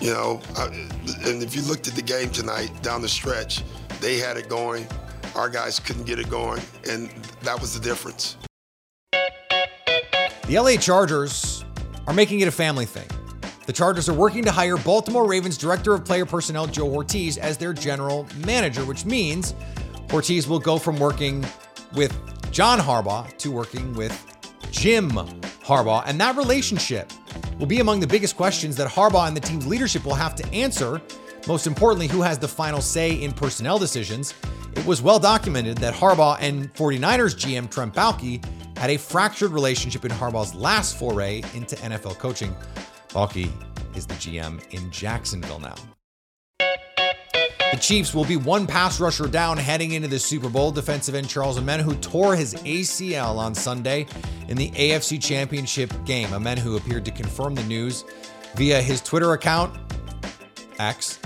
you 0.00 0.12
know, 0.12 0.40
and 0.56 1.42
if 1.42 1.54
you 1.54 1.60
looked 1.62 1.86
at 1.86 1.94
the 1.94 2.02
game 2.02 2.30
tonight 2.30 2.70
down 2.82 3.02
the 3.02 3.08
stretch, 3.08 3.62
they 4.00 4.16
had 4.16 4.38
it 4.38 4.48
going. 4.48 4.86
Our 5.34 5.50
guys 5.50 5.78
couldn't 5.78 6.04
get 6.04 6.18
it 6.18 6.30
going, 6.30 6.62
and 6.88 7.10
that 7.42 7.60
was 7.60 7.74
the 7.74 7.80
difference. 7.80 8.38
The 9.12 10.58
LA 10.58 10.76
Chargers 10.76 11.64
are 12.06 12.14
making 12.14 12.40
it 12.40 12.48
a 12.48 12.52
family 12.52 12.86
thing. 12.86 13.06
The 13.66 13.72
Chargers 13.72 14.08
are 14.08 14.14
working 14.14 14.42
to 14.44 14.50
hire 14.50 14.78
Baltimore 14.78 15.28
Ravens 15.28 15.58
director 15.58 15.92
of 15.92 16.04
player 16.04 16.24
personnel 16.24 16.66
Joe 16.66 16.88
Hortiz 16.88 17.36
as 17.36 17.58
their 17.58 17.72
general 17.72 18.26
manager, 18.44 18.84
which 18.84 19.04
means 19.04 19.54
Hortiz 20.10 20.48
will 20.48 20.58
go 20.58 20.76
from 20.76 20.98
working 20.98 21.46
with 21.94 22.12
John 22.50 22.80
Harbaugh 22.80 23.36
to 23.38 23.52
working 23.52 23.94
with 23.94 24.12
Jim 24.72 25.10
Harbaugh. 25.10 26.02
And 26.04 26.20
that 26.20 26.36
relationship 26.36 27.12
will 27.60 27.66
be 27.66 27.78
among 27.78 28.00
the 28.00 28.08
biggest 28.08 28.36
questions 28.36 28.74
that 28.76 28.88
Harbaugh 28.88 29.28
and 29.28 29.36
the 29.36 29.40
team's 29.40 29.68
leadership 29.68 30.04
will 30.04 30.14
have 30.14 30.34
to 30.34 30.46
answer. 30.52 31.00
Most 31.46 31.68
importantly, 31.68 32.08
who 32.08 32.22
has 32.22 32.40
the 32.40 32.48
final 32.48 32.80
say 32.80 33.12
in 33.22 33.32
personnel 33.32 33.78
decisions? 33.78 34.34
It 34.74 34.84
was 34.84 35.00
well 35.00 35.20
documented 35.20 35.78
that 35.78 35.94
Harbaugh 35.94 36.38
and 36.40 36.74
49ers 36.74 37.36
GM 37.36 37.70
Trent 37.70 37.94
Baalke 37.94 38.44
had 38.76 38.90
a 38.90 38.96
fractured 38.96 39.52
relationship 39.52 40.04
in 40.04 40.10
Harbaugh's 40.10 40.56
last 40.56 40.98
foray 40.98 41.42
into 41.54 41.76
NFL 41.76 42.18
coaching. 42.18 42.52
Baalke 43.10 43.48
is 43.96 44.06
the 44.06 44.14
GM 44.14 44.60
in 44.72 44.90
Jacksonville 44.90 45.60
now. 45.60 45.76
Chiefs 47.80 48.14
will 48.14 48.26
be 48.26 48.36
one 48.36 48.66
pass 48.66 49.00
rusher 49.00 49.26
down 49.26 49.56
heading 49.56 49.92
into 49.92 50.06
the 50.06 50.18
Super 50.18 50.48
Bowl. 50.50 50.70
Defensive 50.70 51.14
end 51.14 51.28
Charles 51.28 51.58
Omenihu 51.58 52.00
tore 52.02 52.36
his 52.36 52.54
ACL 52.54 53.36
on 53.36 53.54
Sunday 53.54 54.06
in 54.48 54.56
the 54.56 54.70
AFC 54.72 55.20
Championship 55.20 55.92
game. 56.04 56.28
Omenihu 56.28 56.76
appeared 56.76 57.04
to 57.06 57.10
confirm 57.10 57.54
the 57.54 57.64
news 57.64 58.04
via 58.54 58.80
his 58.82 59.00
Twitter 59.00 59.32
account, 59.32 59.76
X, 60.78 61.18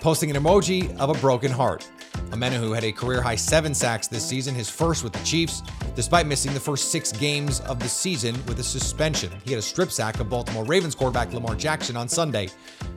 posting 0.00 0.30
an 0.30 0.36
emoji 0.36 0.94
of 0.98 1.08
a 1.08 1.14
broken 1.20 1.50
heart. 1.50 1.88
Omenihu 2.30 2.74
had 2.74 2.84
a 2.84 2.92
career 2.92 3.22
high 3.22 3.36
seven 3.36 3.72
sacks 3.72 4.06
this 4.06 4.26
season, 4.28 4.54
his 4.54 4.68
first 4.68 5.04
with 5.04 5.12
the 5.12 5.24
Chiefs, 5.24 5.62
despite 5.94 6.26
missing 6.26 6.52
the 6.52 6.60
first 6.60 6.90
six 6.90 7.12
games 7.12 7.60
of 7.60 7.78
the 7.78 7.88
season 7.88 8.34
with 8.46 8.58
a 8.60 8.64
suspension. 8.64 9.32
He 9.44 9.52
had 9.52 9.58
a 9.58 9.62
strip 9.62 9.90
sack 9.90 10.20
of 10.20 10.28
Baltimore 10.28 10.64
Ravens 10.64 10.94
quarterback 10.94 11.32
Lamar 11.32 11.54
Jackson 11.54 11.96
on 11.96 12.08
Sunday 12.08 12.48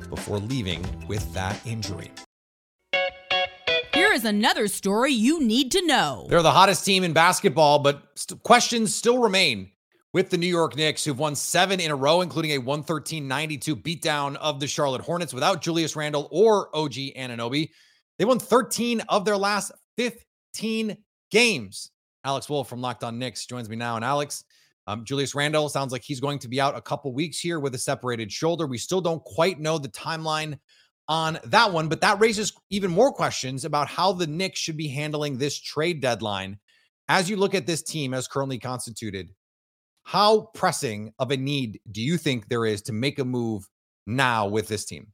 before 0.10 0.40
leaving 0.40 0.84
with 1.08 1.34
that 1.34 1.60
injury. 1.66 2.12
Is 4.18 4.26
another 4.26 4.68
story 4.68 5.12
you 5.12 5.44
need 5.44 5.72
to 5.74 5.86
know. 5.86 6.26
They're 6.28 6.42
the 6.42 6.50
hottest 6.50 6.84
team 6.84 7.04
in 7.04 7.14
basketball, 7.14 7.78
but 7.78 8.02
st- 8.16 8.42
questions 8.42 8.96
still 8.96 9.20
remain 9.20 9.70
with 10.12 10.32
the 10.32 10.40
New 10.40 10.48
York 10.48 10.76
Knicks, 10.76 11.06
who've 11.06 11.20
won 11.20 11.36
seven 11.36 11.80
in 11.80 11.92
a 11.92 11.96
row, 11.96 12.22
including 12.22 12.54
a 12.54 12.58
113 12.58 13.28
92 13.28 13.76
beatdown 13.76 14.36
of 14.38 14.60
the 14.60 14.66
Charlotte 14.66 15.02
Hornets 15.02 15.36
without 15.36 15.62
Julius 15.62 15.96
Randle 15.96 16.28
or 16.32 16.76
OG 16.76 16.94
Anunoby. 17.16 17.70
They 18.18 18.26
won 18.26 18.40
13 18.40 19.02
of 19.02 19.24
their 19.24 19.38
last 19.38 19.72
15 19.98 20.98
games. 21.30 21.92
Alex 22.24 22.50
Wolf 22.50 22.68
from 22.68 22.82
Locked 22.82 23.04
On 23.04 23.20
Knicks 23.20 23.46
joins 23.46 23.70
me 23.70 23.76
now. 23.76 23.98
And 23.98 24.04
Alex, 24.04 24.44
um, 24.88 25.06
Julius 25.06 25.36
Randle 25.36 25.70
sounds 25.70 25.92
like 25.92 26.02
he's 26.02 26.20
going 26.20 26.40
to 26.40 26.48
be 26.48 26.60
out 26.60 26.76
a 26.76 26.82
couple 26.82 27.14
weeks 27.14 27.38
here 27.38 27.60
with 27.60 27.76
a 27.76 27.78
separated 27.78 28.32
shoulder. 28.32 28.66
We 28.66 28.80
still 28.80 29.00
don't 29.00 29.24
quite 29.24 29.60
know 29.60 29.78
the 29.78 29.90
timeline 29.90 30.58
on 31.10 31.40
that 31.46 31.72
one, 31.72 31.88
but 31.88 32.02
that 32.02 32.20
raises 32.20 32.54
even 32.70 32.92
more 32.92 33.12
questions 33.12 33.66
about 33.66 33.88
how 33.88 34.12
the 34.12 34.28
Knicks 34.28 34.60
should 34.60 34.78
be 34.78 34.88
handling 34.88 35.38
this 35.38 35.60
trade 35.60 36.02
deadline. 36.02 36.60
As 37.10 37.30
you 37.30 37.38
look 37.38 37.56
at 37.56 37.66
this 37.66 37.82
team 37.82 38.14
as 38.14 38.28
currently 38.28 38.60
constituted, 38.60 39.34
how 40.04 40.50
pressing 40.54 41.14
of 41.20 41.32
a 41.32 41.38
need 41.38 41.80
do 41.92 42.02
you 42.02 42.18
think 42.18 42.48
there 42.48 42.66
is 42.66 42.82
to 42.84 42.94
make 42.94 43.20
a 43.20 43.26
move 43.26 43.68
now 44.06 44.48
with 44.48 44.68
this 44.68 44.86
team? 44.86 45.08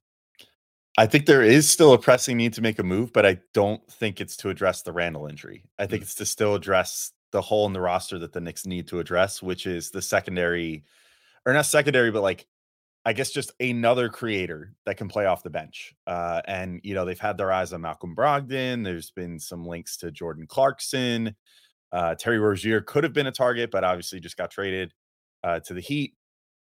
I 0.98 1.08
think 1.08 1.26
there 1.26 1.42
is 1.42 1.70
still 1.70 1.94
a 1.94 1.98
pressing 1.98 2.38
need 2.38 2.54
to 2.54 2.62
make 2.62 2.78
a 2.78 2.84
move, 2.84 3.12
but 3.14 3.26
I 3.26 3.40
don't 3.54 3.86
think 3.92 4.22
it's 4.22 4.38
to 4.38 4.50
address 4.50 4.84
the 4.84 4.94
Randle 4.94 5.26
injury. 5.26 5.64
I 5.80 5.88
think 5.88 6.02
mm. 6.02 6.06
it's 6.06 6.16
to 6.16 6.26
still 6.26 6.54
address 6.54 7.12
the 7.32 7.42
hole 7.42 7.66
in 7.66 7.74
the 7.74 7.82
roster 7.82 8.20
that 8.20 8.34
the 8.34 8.42
Knicks 8.42 8.68
need 8.68 8.88
to 8.90 9.00
address, 9.00 9.42
which 9.42 9.66
is 9.66 9.90
the 9.90 10.02
secondary, 10.02 10.86
or 11.48 11.54
not 11.54 11.66
secondary, 11.66 12.12
but 12.12 12.22
like 12.22 12.46
I 13.06 13.14
guess 13.14 13.32
just 13.32 13.52
another 13.60 14.08
creator 14.10 14.74
that 14.86 14.98
can 14.98 15.10
play 15.10 15.26
off 15.26 15.44
the 15.44 15.50
bench. 15.50 15.94
Uh, 16.08 16.42
and 16.46 16.80
you 16.84 16.94
know 16.94 17.06
they've 17.06 17.20
had 17.20 17.38
their 17.38 17.52
eyes 17.52 17.74
on 17.74 17.82
Malcolm 17.82 18.16
Brogdon. 18.16 18.84
There's 18.84 19.12
been 19.12 19.40
some 19.40 19.66
links 19.66 19.98
to 19.98 20.12
Jordan 20.12 20.48
Clarkson. 20.48 21.36
Uh, 21.92 22.16
Terry 22.16 22.40
Rozier 22.40 22.82
could 22.82 23.04
have 23.04 23.14
been 23.14 23.28
a 23.28 23.32
target, 23.32 23.72
but 23.72 23.84
obviously 23.84 24.20
just 24.20 24.38
got 24.38 24.52
traded 24.52 24.94
uh, 25.44 25.60
to 25.62 25.74
the 25.74 25.82
Heat. 25.82 26.16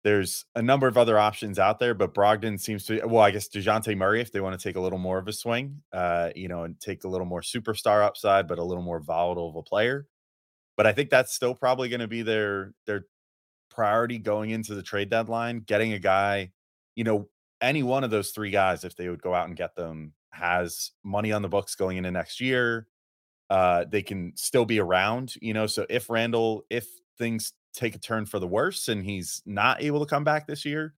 There's 0.05 0.45
a 0.55 0.63
number 0.63 0.87
of 0.87 0.97
other 0.97 1.19
options 1.19 1.59
out 1.59 1.81
there, 1.81 1.93
but 1.93 2.15
Brogdon 2.15 2.61
seems 2.61 2.85
to. 2.85 3.05
Well, 3.07 3.23
I 3.23 3.33
guess 3.33 3.49
Dejounte 3.49 3.97
Murray, 3.97 4.21
if 4.21 4.31
they 4.31 4.41
want 4.41 4.59
to 4.59 4.63
take 4.63 4.77
a 4.77 4.81
little 4.81 4.99
more 4.99 5.19
of 5.19 5.27
a 5.27 5.33
swing, 5.33 5.83
uh, 5.93 6.31
you 6.37 6.47
know, 6.47 6.63
and 6.63 6.79
take 6.79 7.03
a 7.05 7.09
little 7.09 7.27
more 7.27 7.41
superstar 7.41 8.05
upside, 8.05 8.47
but 8.47 8.59
a 8.59 8.65
little 8.65 8.85
more 8.85 9.01
volatile 9.01 9.49
of 9.49 9.57
a 9.57 9.63
player. 9.63 10.07
But 10.77 10.87
I 10.87 10.93
think 10.93 11.11
that's 11.11 11.35
still 11.35 11.55
probably 11.55 11.89
going 11.89 12.01
to 12.01 12.07
be 12.07 12.23
their 12.23 12.73
their 12.87 13.07
priority 13.77 14.19
going 14.19 14.51
into 14.51 14.75
the 14.75 14.83
trade 14.83 15.11
deadline, 15.11 15.61
getting 15.61 15.93
a 15.93 15.99
guy, 15.99 16.51
you 16.97 17.05
know, 17.05 17.29
any 17.61 17.83
one 17.83 18.03
of 18.03 18.11
those 18.11 18.31
three 18.31 18.51
guys, 18.51 18.85
if 18.85 18.97
they 18.97 19.09
would 19.09 19.23
go 19.23 19.35
out 19.35 19.47
and 19.47 19.57
get 19.57 19.77
them, 19.77 20.15
has 20.31 20.93
money 21.05 21.31
on 21.31 21.43
the 21.43 21.49
books 21.49 21.75
going 21.75 21.99
into 21.99 22.11
next 22.11 22.41
year. 22.41 22.87
Uh, 23.51 23.85
they 23.89 24.03
can 24.03 24.33
still 24.35 24.65
be 24.65 24.81
around, 24.81 25.35
you 25.41 25.53
know. 25.53 25.67
So 25.67 25.87
if 25.91 26.09
Randle, 26.09 26.65
if 26.71 26.89
things 27.19 27.53
take 27.75 27.95
a 27.95 27.99
turn 27.99 28.25
for 28.25 28.39
the 28.39 28.47
worse 28.47 28.89
and 28.89 29.05
he's 29.05 29.43
not 29.45 29.83
able 29.83 30.01
to 30.01 30.07
come 30.07 30.25
back 30.25 30.47
this 30.47 30.65
year, 30.65 30.95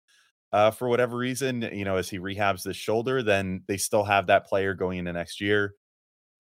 uh, 0.53 0.71
for 0.71 0.89
whatever 0.89 1.17
reason, 1.17 1.69
you 1.73 1.85
know, 1.85 1.97
as 1.97 2.09
he 2.09 2.19
rehabs 2.19 2.63
this 2.63 2.77
shoulder, 2.77 3.23
then 3.23 3.63
they 3.67 3.77
still 3.77 4.05
have 4.05 4.29
that 4.29 4.47
player 4.47 4.73
going 4.73 4.99
into 4.99 5.13
next 5.13 5.41
year. 5.41 5.75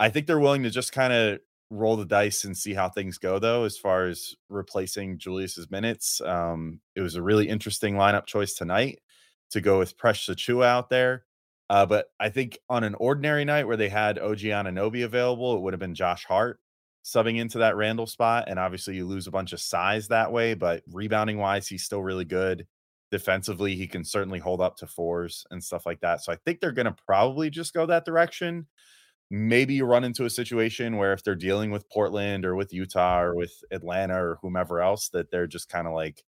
I 0.00 0.09
think 0.09 0.26
they're 0.26 0.38
willing 0.38 0.62
to 0.62 0.71
just 0.71 0.92
kind 0.92 1.12
of 1.12 1.40
roll 1.70 1.96
the 1.96 2.06
dice 2.06 2.44
and 2.44 2.56
see 2.56 2.72
how 2.75 2.88
things 2.88 3.18
go 3.18 3.38
though 3.38 3.64
as 3.64 3.76
far 3.76 4.06
as 4.06 4.34
replacing 4.48 5.18
Julius's 5.18 5.70
minutes. 5.70 6.20
Um, 6.20 6.80
it 6.94 7.00
was 7.00 7.14
a 7.14 7.22
really 7.22 7.48
interesting 7.48 7.94
lineup 7.94 8.26
choice 8.26 8.54
tonight 8.54 9.00
to 9.50 9.60
go 9.60 9.78
with 9.78 9.98
Precious 9.98 10.34
Achiuwa 10.34 10.64
out 10.64 10.90
there. 10.90 11.25
Uh, 11.70 11.84
but 11.84 12.06
I 12.18 12.30
think 12.30 12.58
on 12.70 12.84
an 12.84 12.94
ordinary 12.94 13.44
night 13.44 13.66
where 13.66 13.76
they 13.76 13.90
had 13.90 14.18
OG 14.18 14.38
Anunoby 14.38 15.04
available, 15.04 15.56
it 15.56 15.60
would 15.60 15.75
have 15.75 15.80
been 15.80 15.94
Josh 15.94 16.25
Hart 16.25 16.60
subbing 17.04 17.38
into 17.38 17.58
that 17.58 17.76
Randle 17.76 18.06
spot. 18.06 18.44
And 18.48 18.58
obviously 18.58 18.96
you 18.96 19.06
lose 19.06 19.26
a 19.26 19.30
bunch 19.32 19.52
of 19.52 19.60
size 19.60 20.08
that 20.08 20.32
way, 20.32 20.54
but 20.54 20.82
rebounding 20.90 21.38
wise, 21.38 21.68
he's 21.68 21.84
still 21.84 22.02
really 22.02 22.25
good. 22.25 22.66
Defensively, 23.10 23.75
he 23.75 23.87
can 23.87 24.04
certainly 24.04 24.38
hold 24.38 24.60
up 24.60 24.76
to 24.78 24.87
fours 24.87 25.46
and 25.50 25.62
stuff 25.62 25.87
like 25.87 26.00
that. 26.00 26.22
So 26.22 26.32
I 26.32 26.37
think 26.37 26.60
they're 26.60 26.72
going 26.72 26.87
to 26.87 26.96
probably 27.06 27.50
just 27.50 27.75
go 27.75 27.87
that 27.87 28.04
direction 28.04 28.66
maybe 29.30 29.75
you 29.75 29.85
run 29.85 30.04
into 30.04 30.25
a 30.25 30.30
situation 30.30 30.97
where 30.97 31.12
if 31.12 31.23
they're 31.25 31.35
dealing 31.35 31.70
with 31.70 31.88
Portland 31.90 32.44
or 32.44 32.54
with 32.54 32.73
Utah 32.73 33.20
or 33.23 33.35
with 33.35 33.52
Atlanta 33.70 34.14
or 34.23 34.38
whomever 34.42 34.80
else, 34.80 35.08
that 35.11 35.30
they're 35.30 35.47
just 35.47 35.68
kind 35.68 35.87
of 35.87 35.94
like, 35.94 36.25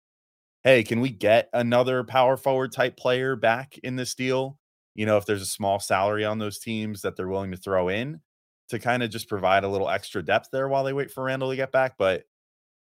hey, 0.65 0.83
can 0.83 1.01
we 1.01 1.11
get 1.11 1.49
another 1.53 2.05
power 2.05 2.37
forward 2.37 2.73
type 2.73 2.97
player 2.97 3.37
back 3.37 3.79
in 3.83 3.97
this 3.97 4.15
deal? 4.15 4.59
You 4.95 5.07
know, 5.07 5.17
if 5.17 5.27
there's 5.27 5.43
a 5.43 5.47
small 5.47 5.81
salary 5.81 6.25
on 6.25 6.39
those 6.39 6.59
teams 6.59 7.03
that 7.03 7.17
they're 7.17 7.29
willing 7.29 7.53
to 7.53 7.57
throw 7.57 7.89
in 7.89 8.21
to 8.71 8.79
kind 8.79 9.03
of 9.03 9.11
just 9.11 9.29
provide 9.29 9.65
a 9.65 9.69
little 9.69 9.89
extra 9.89 10.23
depth 10.23 10.49
there 10.53 10.69
while 10.69 10.85
they 10.85 10.93
wait 10.93 11.11
for 11.11 11.25
Randle 11.25 11.51
to 11.51 11.57
get 11.57 11.73
back. 11.73 11.95
But 11.99 12.25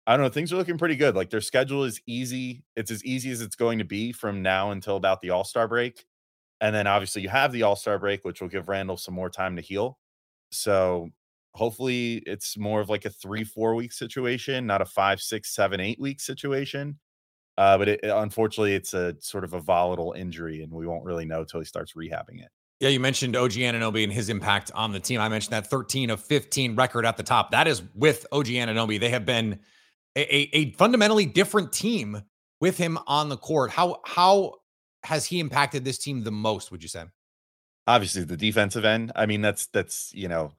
I 0.07 0.17
don't 0.17 0.25
know, 0.25 0.31
things 0.31 0.53
are 0.53 0.57
looking 0.57 0.79
pretty 0.79 0.97
good. 0.97 1.17
Like 1.17 1.31
their 1.31 1.41
schedule 1.41 1.85
is 1.85 2.01
easy. 2.07 2.65
It's 2.77 2.91
as 2.91 3.05
easy 3.05 3.31
as 3.31 3.41
it's 3.43 3.57
going 3.57 3.79
to 3.79 3.85
be 3.85 4.13
from 4.13 4.43
now 4.43 4.71
until 4.71 4.97
about 4.97 5.21
the 5.21 5.31
All 5.31 5.45
Star 5.45 5.69
break. 5.69 6.07
And 6.61 6.75
then 6.75 6.87
obviously 6.87 7.23
you 7.23 7.29
have 7.29 7.53
the 7.53 7.65
All 7.65 7.77
Star 7.77 7.99
break, 7.99 8.25
which 8.25 8.41
will 8.41 8.49
give 8.49 8.69
Randle 8.69 8.97
some 8.97 9.15
more 9.15 9.31
time 9.31 9.57
to 9.57 9.63
heal. 9.63 9.99
So 10.51 11.11
hopefully 11.55 12.23
it's 12.27 12.57
more 12.57 12.81
of 12.81 12.89
like 12.89 13.05
a 13.05 13.11
three, 13.11 13.45
four 13.45 13.75
week 13.75 13.93
situation, 13.93 14.67
not 14.67 14.83
a 14.83 14.85
five, 14.85 15.21
six, 15.21 15.55
seven, 15.55 15.81
eight 15.81 16.01
week 16.01 16.21
situation. 16.21 16.99
Uh, 17.59 17.79
but 17.79 17.89
it, 17.89 18.01
unfortunately, 18.03 18.75
it's 18.75 18.93
a 18.93 19.15
sort 19.21 19.43
of 19.43 19.55
a 19.55 19.61
volatile 19.61 20.13
injury, 20.13 20.63
and 20.63 20.71
we 20.71 20.87
won't 20.87 21.05
really 21.05 21.25
know 21.25 21.43
till 21.43 21.61
he 21.61 21.65
starts 21.65 21.95
rehabbing 21.95 22.41
it. 22.43 22.49
Yeah, 22.81 22.91
you 22.91 23.01
mentioned 23.01 23.35
OG 23.35 23.53
Anunoby 23.53 24.05
and 24.05 24.13
his 24.13 24.29
impact 24.29 24.71
on 24.75 24.93
the 24.93 25.01
team. 25.01 25.19
I 25.19 25.31
mentioned 25.31 25.55
that 25.55 25.71
13 25.71 26.11
of 26.11 26.21
15 26.21 26.77
record 26.77 27.07
at 27.07 27.17
the 27.17 27.23
top. 27.23 27.51
That 27.53 27.67
is 27.67 27.83
with 27.95 28.27
OG 28.31 28.49
Anunoby. 28.49 29.01
They 29.01 29.09
have 29.09 29.25
been 29.25 29.61
a, 30.15 30.21
a, 30.21 30.51
a 30.53 30.73
fundamentally 30.73 31.25
different 31.25 31.73
team 31.73 32.23
with 32.61 32.77
him 32.77 32.99
on 33.07 33.31
the 33.31 33.39
court. 33.39 33.71
How 33.71 34.01
how 34.05 34.57
has 35.05 35.25
he 35.25 35.41
impacted 35.41 35.85
this 35.85 35.97
team 35.97 36.23
the 36.23 36.33
most? 36.33 36.71
Would 36.71 36.83
you 36.83 36.89
say? 36.91 37.05
Obviously 37.87 38.25
the 38.25 38.37
defensive 38.37 38.85
end. 38.85 39.13
I 39.15 39.27
mean, 39.27 39.41
that's 39.43 39.67
that's 39.67 40.13
you 40.15 40.29
know, 40.29 40.53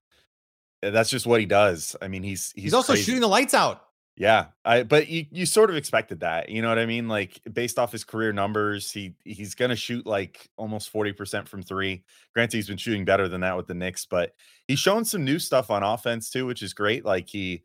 eh, 0.84 0.90
that's 0.90 1.10
just 1.10 1.26
what 1.26 1.40
he 1.40 1.46
does. 1.46 1.96
I 2.02 2.08
mean, 2.08 2.24
he's 2.24 2.52
he's, 2.54 2.66
he's 2.66 2.74
also 2.74 2.94
crazy. 2.94 3.04
shooting 3.04 3.22
the 3.22 3.28
lights 3.28 3.54
out. 3.54 3.84
Yeah, 4.16 4.48
I 4.66 4.82
but 4.82 5.10
you 5.10 5.28
you 5.30 5.46
sort 5.46 5.70
of 5.70 5.76
expected 5.76 6.22
that. 6.22 6.50
You 6.50 6.64
know 6.64 6.70
what 6.70 6.80
I 6.80 6.88
mean? 6.88 7.08
Like 7.08 7.40
based 7.54 7.78
off 7.78 7.92
his 7.92 8.04
career 8.04 8.34
numbers, 8.34 8.92
he 8.92 9.14
he's 9.24 9.54
gonna 9.54 9.76
shoot 9.76 10.08
like 10.08 10.50
almost 10.58 10.92
40% 10.92 11.48
from 11.48 11.62
three. 11.62 12.04
Granted, 12.34 12.58
he's 12.58 12.68
been 12.68 12.78
shooting 12.78 13.06
better 13.06 13.28
than 13.28 13.42
that 13.42 13.56
with 13.56 13.68
the 13.68 13.76
Knicks, 13.76 14.08
but 14.08 14.34
he's 14.68 14.80
shown 14.80 15.06
some 15.06 15.24
new 15.24 15.38
stuff 15.38 15.70
on 15.70 15.84
offense 15.84 16.32
too, 16.32 16.48
which 16.48 16.64
is 16.64 16.74
great. 16.74 17.06
Like 17.06 17.30
he 17.30 17.64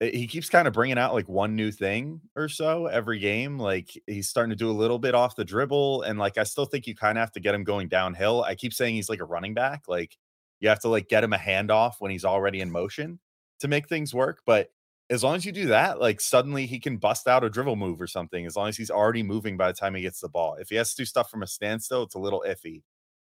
he 0.00 0.28
keeps 0.28 0.48
kind 0.48 0.68
of 0.68 0.74
bringing 0.74 0.98
out 0.98 1.12
like 1.12 1.28
one 1.28 1.56
new 1.56 1.72
thing 1.72 2.20
or 2.36 2.48
so 2.48 2.86
every 2.86 3.18
game. 3.18 3.58
Like 3.58 3.90
he's 4.06 4.28
starting 4.28 4.50
to 4.50 4.56
do 4.56 4.70
a 4.70 4.72
little 4.72 4.98
bit 4.98 5.14
off 5.14 5.34
the 5.36 5.44
dribble, 5.44 6.02
and 6.02 6.18
like 6.18 6.38
I 6.38 6.44
still 6.44 6.66
think 6.66 6.86
you 6.86 6.94
kind 6.94 7.18
of 7.18 7.22
have 7.22 7.32
to 7.32 7.40
get 7.40 7.54
him 7.54 7.64
going 7.64 7.88
downhill. 7.88 8.42
I 8.44 8.54
keep 8.54 8.72
saying 8.72 8.94
he's 8.94 9.08
like 9.08 9.20
a 9.20 9.24
running 9.24 9.54
back. 9.54 9.84
Like 9.88 10.16
you 10.60 10.68
have 10.68 10.80
to 10.80 10.88
like 10.88 11.08
get 11.08 11.24
him 11.24 11.32
a 11.32 11.38
handoff 11.38 11.94
when 11.98 12.10
he's 12.12 12.24
already 12.24 12.60
in 12.60 12.70
motion 12.70 13.18
to 13.60 13.68
make 13.68 13.88
things 13.88 14.14
work. 14.14 14.40
But 14.46 14.70
as 15.10 15.24
long 15.24 15.34
as 15.34 15.44
you 15.44 15.52
do 15.52 15.66
that, 15.66 16.00
like 16.00 16.20
suddenly 16.20 16.66
he 16.66 16.78
can 16.78 16.98
bust 16.98 17.26
out 17.26 17.44
a 17.44 17.50
dribble 17.50 17.76
move 17.76 18.00
or 18.00 18.06
something. 18.06 18.46
As 18.46 18.56
long 18.56 18.68
as 18.68 18.76
he's 18.76 18.90
already 18.90 19.22
moving 19.24 19.56
by 19.56 19.68
the 19.68 19.78
time 19.78 19.94
he 19.94 20.02
gets 20.02 20.20
the 20.20 20.28
ball. 20.28 20.54
If 20.60 20.68
he 20.68 20.76
has 20.76 20.94
to 20.94 21.02
do 21.02 21.06
stuff 21.06 21.30
from 21.30 21.42
a 21.42 21.46
standstill, 21.46 22.04
it's 22.04 22.14
a 22.14 22.20
little 22.20 22.44
iffy. 22.46 22.82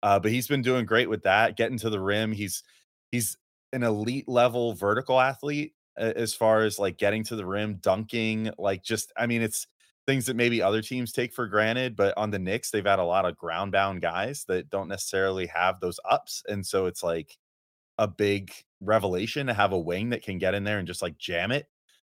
Uh, 0.04 0.20
but 0.20 0.32
he's 0.32 0.48
been 0.48 0.62
doing 0.62 0.86
great 0.86 1.10
with 1.10 1.24
that, 1.24 1.58
getting 1.58 1.78
to 1.80 1.90
the 1.90 2.00
rim. 2.00 2.32
He's 2.32 2.64
he's 3.12 3.38
an 3.72 3.84
elite 3.84 4.28
level 4.28 4.74
vertical 4.74 5.20
athlete 5.20 5.74
as 6.00 6.34
far 6.36 6.64
as 6.64 6.80
like 6.80 6.98
getting 6.98 7.24
to 7.26 7.36
the 7.36 7.46
rim, 7.46 7.76
dunking, 7.82 8.52
like 8.58 8.84
just 8.84 9.12
I 9.18 9.28
mean, 9.28 9.42
it's 9.42 9.68
things 10.08 10.26
that 10.28 10.36
maybe 10.36 10.62
other 10.62 10.82
teams 10.82 11.12
take 11.12 11.34
for 11.34 11.48
granted, 11.48 11.96
but 11.96 12.18
on 12.18 12.32
the 12.32 12.40
Knicks, 12.40 12.72
they've 12.72 12.86
had 12.86 13.00
a 13.00 13.04
lot 13.04 13.26
of 13.26 13.38
ground 13.38 13.72
bound 13.72 14.02
guys 14.02 14.46
that 14.48 14.70
don't 14.70 14.88
necessarily 14.88 15.48
have 15.48 15.80
those 15.80 16.00
ups. 16.10 16.44
And 16.50 16.66
so 16.66 16.88
it's 16.88 17.04
like 17.04 17.38
a 18.00 18.08
big 18.08 18.52
revelation 18.82 19.48
to 19.48 19.54
have 19.54 19.74
a 19.74 19.80
wing 19.80 20.10
that 20.12 20.24
can 20.24 20.38
get 20.40 20.56
in 20.56 20.64
there 20.64 20.80
and 20.80 20.88
just 20.88 21.02
like 21.02 21.18
jam 21.18 21.52
it. 21.52 21.68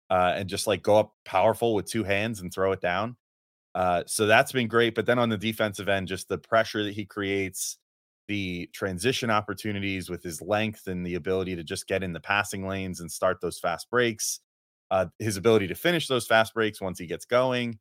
uh, 0.10 0.34
and 0.36 0.50
just 0.50 0.67
like 0.67 0.81
go 0.81 0.98
up 0.98 1.13
powerful 1.25 1.74
with 1.75 1.86
two 1.86 2.03
hands 2.03 2.41
and 2.41 2.53
throw 2.53 2.72
it 2.72 2.81
down. 2.81 3.15
Uh, 3.75 4.03
so 4.08 4.25
that's 4.25 4.51
been 4.51 4.67
great. 4.67 4.96
But 4.96 5.05
then 5.05 5.19
on 5.19 5.29
the 5.29 5.38
defensive 5.38 5.89
end, 5.89 6.08
just 6.08 6.27
the 6.27 6.38
pressure 6.38 6.84
that 6.84 6.93
he 6.93 7.05
creates, 7.05 7.77
the 8.29 8.69
transition 8.74 9.31
opportunities 9.31 10.07
with 10.09 10.24
his 10.24 10.39
length 10.41 10.88
and 10.88 11.03
the 11.05 11.15
ability 11.15 11.55
to 11.55 11.63
just 11.63 11.88
get 11.88 12.03
in 12.03 12.13
the 12.13 12.19
passing 12.19 12.67
lanes 12.67 13.00
and 13.01 13.12
start 13.12 13.41
those 13.41 13.59
fast 13.59 13.89
breaks, 13.89 14.39
uh, 14.91 15.07
his 15.17 15.36
ability 15.36 15.67
to 15.67 15.75
finish 15.75 16.07
those 16.07 16.27
fast 16.27 16.53
breaks 16.53 16.79
once 16.79 17.00
he 17.00 17.07
gets 17.07 17.25
going. 17.25 17.79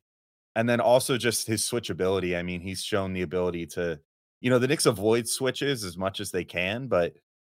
And 0.55 0.67
then 0.67 0.81
also 0.81 1.17
just 1.17 1.47
his 1.47 1.61
switchability. 1.61 2.37
I 2.37 2.41
mean, 2.41 2.61
he's 2.61 2.83
shown 2.83 3.13
the 3.13 3.21
ability 3.21 3.67
to, 3.67 3.99
you 4.41 4.49
know, 4.49 4.57
the 4.59 4.67
Knicks 4.67 4.87
avoid 4.87 5.27
switches 5.27 5.83
as 5.83 5.97
much 5.97 6.19
as 6.19 6.31
they 6.31 6.43
can, 6.43 6.87
but 6.87 7.13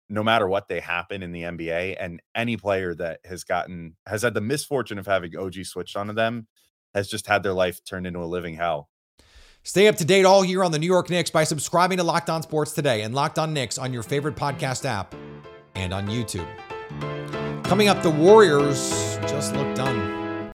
no 0.09 0.23
matter 0.23 0.47
what 0.47 0.67
they 0.67 0.79
happen 0.79 1.21
in 1.21 1.31
the 1.31 1.43
NBA, 1.43 1.95
and 1.99 2.19
any 2.33 2.57
player 2.57 2.95
that 2.95 3.19
has 3.25 3.43
gotten 3.43 3.95
has 4.07 4.23
had 4.23 4.33
the 4.33 4.41
misfortune 4.41 4.97
of 4.97 5.05
having 5.05 5.37
OG 5.37 5.63
switched 5.65 5.95
onto 5.95 6.13
them 6.13 6.47
has 6.95 7.07
just 7.07 7.27
had 7.27 7.43
their 7.43 7.53
life 7.53 7.83
turned 7.85 8.07
into 8.07 8.19
a 8.19 8.25
living 8.25 8.55
hell. 8.55 8.89
Stay 9.63 9.87
up 9.87 9.97
to 9.97 10.05
date 10.05 10.25
all 10.25 10.45
year 10.45 10.63
on 10.63 10.71
the 10.71 10.79
New 10.79 10.87
York 10.87 11.09
Knicks 11.09 11.29
by 11.29 11.43
subscribing 11.43 11.97
to 11.97 12.03
Locked 12.03 12.29
On 12.29 12.41
Sports 12.41 12.71
today 12.71 13.01
and 13.01 13.13
Locked 13.13 13.37
On 13.37 13.53
Knicks 13.53 13.77
on 13.77 13.91
your 13.91 14.03
favorite 14.03 14.35
podcast 14.35 14.85
app 14.85 15.13
and 15.75 15.93
on 15.93 16.07
YouTube. 16.07 16.47
Coming 17.65 17.87
up, 17.87 18.01
the 18.01 18.09
Warriors 18.09 19.19
just 19.27 19.53
look 19.53 19.75
done. 19.75 20.51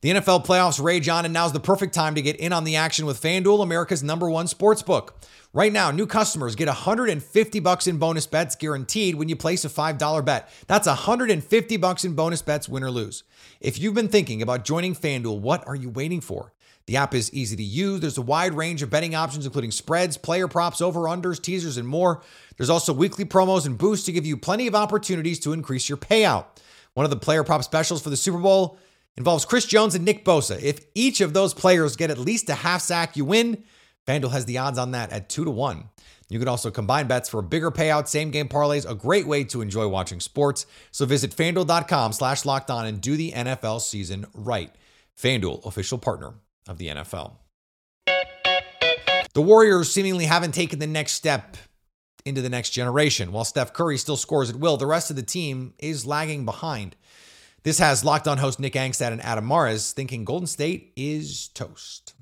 The 0.00 0.10
NFL 0.10 0.46
playoffs 0.46 0.80
rage 0.80 1.08
on, 1.08 1.24
and 1.24 1.34
now's 1.34 1.52
the 1.52 1.58
perfect 1.58 1.92
time 1.92 2.14
to 2.14 2.22
get 2.22 2.36
in 2.36 2.52
on 2.52 2.62
the 2.62 2.76
action 2.76 3.04
with 3.04 3.20
FanDuel, 3.20 3.62
America's 3.62 4.02
number 4.02 4.30
one 4.30 4.46
sports 4.46 4.82
book. 4.82 5.20
Right 5.52 5.72
now, 5.72 5.90
new 5.90 6.06
customers 6.06 6.54
get 6.54 6.68
150 6.68 7.60
bucks 7.60 7.86
in 7.88 7.98
bonus 7.98 8.26
bets 8.26 8.54
guaranteed 8.54 9.16
when 9.16 9.28
you 9.28 9.34
place 9.34 9.64
a 9.64 9.68
$5 9.68 10.24
bet. 10.24 10.50
That's 10.68 10.86
150 10.86 11.76
bucks 11.78 12.04
in 12.04 12.14
bonus 12.14 12.42
bets, 12.42 12.68
win 12.68 12.84
or 12.84 12.92
lose. 12.92 13.24
If 13.60 13.80
you've 13.80 13.94
been 13.94 14.08
thinking 14.08 14.40
about 14.40 14.64
joining 14.64 14.94
FanDuel, 14.94 15.40
what 15.40 15.66
are 15.66 15.74
you 15.74 15.88
waiting 15.88 16.20
for? 16.20 16.52
The 16.88 16.96
app 16.96 17.14
is 17.14 17.30
easy 17.34 17.54
to 17.54 17.62
use. 17.62 18.00
There's 18.00 18.16
a 18.16 18.22
wide 18.22 18.54
range 18.54 18.80
of 18.80 18.88
betting 18.88 19.14
options, 19.14 19.44
including 19.44 19.72
spreads, 19.72 20.16
player 20.16 20.48
props, 20.48 20.80
over 20.80 21.00
unders, 21.00 21.38
teasers, 21.38 21.76
and 21.76 21.86
more. 21.86 22.22
There's 22.56 22.70
also 22.70 22.94
weekly 22.94 23.26
promos 23.26 23.66
and 23.66 23.76
boosts 23.76 24.06
to 24.06 24.12
give 24.12 24.24
you 24.24 24.38
plenty 24.38 24.66
of 24.66 24.74
opportunities 24.74 25.38
to 25.40 25.52
increase 25.52 25.90
your 25.90 25.98
payout. 25.98 26.46
One 26.94 27.04
of 27.04 27.10
the 27.10 27.18
player 27.18 27.44
prop 27.44 27.62
specials 27.62 28.00
for 28.00 28.08
the 28.08 28.16
Super 28.16 28.38
Bowl 28.38 28.78
involves 29.18 29.44
Chris 29.44 29.66
Jones 29.66 29.94
and 29.94 30.04
Nick 30.06 30.24
Bosa. 30.24 30.58
If 30.62 30.80
each 30.94 31.20
of 31.20 31.34
those 31.34 31.52
players 31.52 31.94
get 31.94 32.10
at 32.10 32.16
least 32.16 32.48
a 32.48 32.54
half 32.54 32.80
sack, 32.80 33.18
you 33.18 33.26
win. 33.26 33.64
FanDuel 34.06 34.32
has 34.32 34.46
the 34.46 34.56
odds 34.56 34.78
on 34.78 34.92
that 34.92 35.12
at 35.12 35.28
2 35.28 35.44
to 35.44 35.50
1. 35.50 35.90
You 36.30 36.38
can 36.38 36.48
also 36.48 36.70
combine 36.70 37.06
bets 37.06 37.28
for 37.28 37.40
a 37.40 37.42
bigger 37.42 37.70
payout, 37.70 38.08
same 38.08 38.30
game 38.30 38.48
parlays, 38.48 38.90
a 38.90 38.94
great 38.94 39.26
way 39.26 39.44
to 39.44 39.60
enjoy 39.60 39.86
watching 39.88 40.20
sports. 40.20 40.64
So 40.90 41.04
visit 41.04 41.36
fanduel.com 41.36 42.14
slash 42.14 42.46
locked 42.46 42.70
on 42.70 42.86
and 42.86 42.98
do 42.98 43.14
the 43.14 43.32
NFL 43.32 43.82
season 43.82 44.24
right. 44.32 44.74
FanDuel, 45.18 45.66
official 45.66 45.98
partner 45.98 46.32
of 46.68 46.78
the 46.78 46.88
NFL. 46.88 47.32
The 49.34 49.42
Warriors 49.42 49.90
seemingly 49.92 50.24
haven't 50.24 50.52
taken 50.52 50.78
the 50.78 50.86
next 50.86 51.12
step 51.12 51.56
into 52.24 52.42
the 52.42 52.48
next 52.48 52.70
generation. 52.70 53.32
While 53.32 53.44
Steph 53.44 53.72
Curry 53.72 53.96
still 53.98 54.16
scores 54.16 54.50
at 54.50 54.56
will, 54.56 54.76
the 54.76 54.86
rest 54.86 55.10
of 55.10 55.16
the 55.16 55.22
team 55.22 55.74
is 55.78 56.06
lagging 56.06 56.44
behind. 56.44 56.96
This 57.62 57.78
has 57.78 58.04
locked 58.04 58.26
on 58.28 58.38
host 58.38 58.60
Nick 58.60 58.74
Angstad 58.74 59.12
and 59.12 59.22
Adam 59.24 59.46
Mares 59.46 59.92
thinking 59.92 60.24
Golden 60.24 60.46
State 60.46 60.92
is 60.96 61.48
toast. 61.48 62.14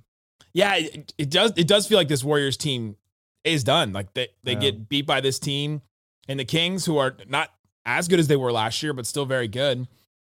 Yeah, 0.52 0.76
it, 0.76 1.12
it 1.18 1.30
does. 1.30 1.52
It 1.56 1.68
does 1.68 1.86
feel 1.86 1.98
like 1.98 2.08
this 2.08 2.24
Warriors 2.24 2.56
team 2.56 2.96
is 3.44 3.62
done. 3.62 3.92
Like 3.92 4.14
they 4.14 4.28
they 4.42 4.52
Yeah. 4.52 4.58
get 4.60 4.88
beat 4.88 5.06
by 5.06 5.20
this 5.20 5.38
team 5.38 5.82
and 6.28 6.40
the 6.40 6.44
Kings, 6.44 6.84
who 6.86 6.96
are 6.98 7.16
not 7.28 7.50
as 7.84 8.08
good 8.08 8.18
as 8.18 8.28
they 8.28 8.36
were 8.36 8.50
last 8.52 8.82
year, 8.82 8.92
but 8.92 9.06
still 9.06 9.26
very 9.26 9.48
good. 9.48 9.86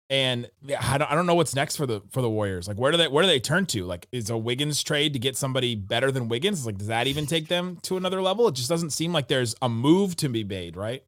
And 0.09 0.49
I 0.79 0.97
don't, 0.97 1.11
I 1.11 1.15
don't 1.15 1.25
know 1.25 1.35
what's 1.35 1.53
next 1.53 1.75
for 1.75 1.85
the 1.85 2.01
for 2.11 2.21
the 2.21 2.29
Warriors. 2.29 2.67
Like 2.67 2.77
where 2.77 2.91
do 2.91 2.97
they 2.97 3.07
where 3.07 3.23
do 3.23 3.27
they 3.27 3.39
turn 3.39 3.65
to? 3.67 3.83
Like 3.83 4.07
is 4.11 4.29
a 4.29 4.37
Wiggins 4.37 4.81
trade 4.81 5.13
to 5.13 5.19
get 5.19 5.35
somebody 5.35 5.75
better 5.75 6.11
than 6.11 6.29
Wiggins? 6.29 6.65
Like 6.65 6.77
does 6.77 6.87
that 6.87 7.07
even 7.07 7.25
take 7.25 7.49
them 7.49 7.77
to 7.83 7.97
another 7.97 8.21
level? 8.21 8.47
It 8.47 8.55
just 8.55 8.69
doesn't 8.69 8.91
seem 8.91 9.11
like 9.11 9.27
there's 9.27 9.55
a 9.61 9.67
move 9.67 10.15
to 10.17 10.29
be 10.29 10.43
made, 10.45 10.77
right? 10.77 11.03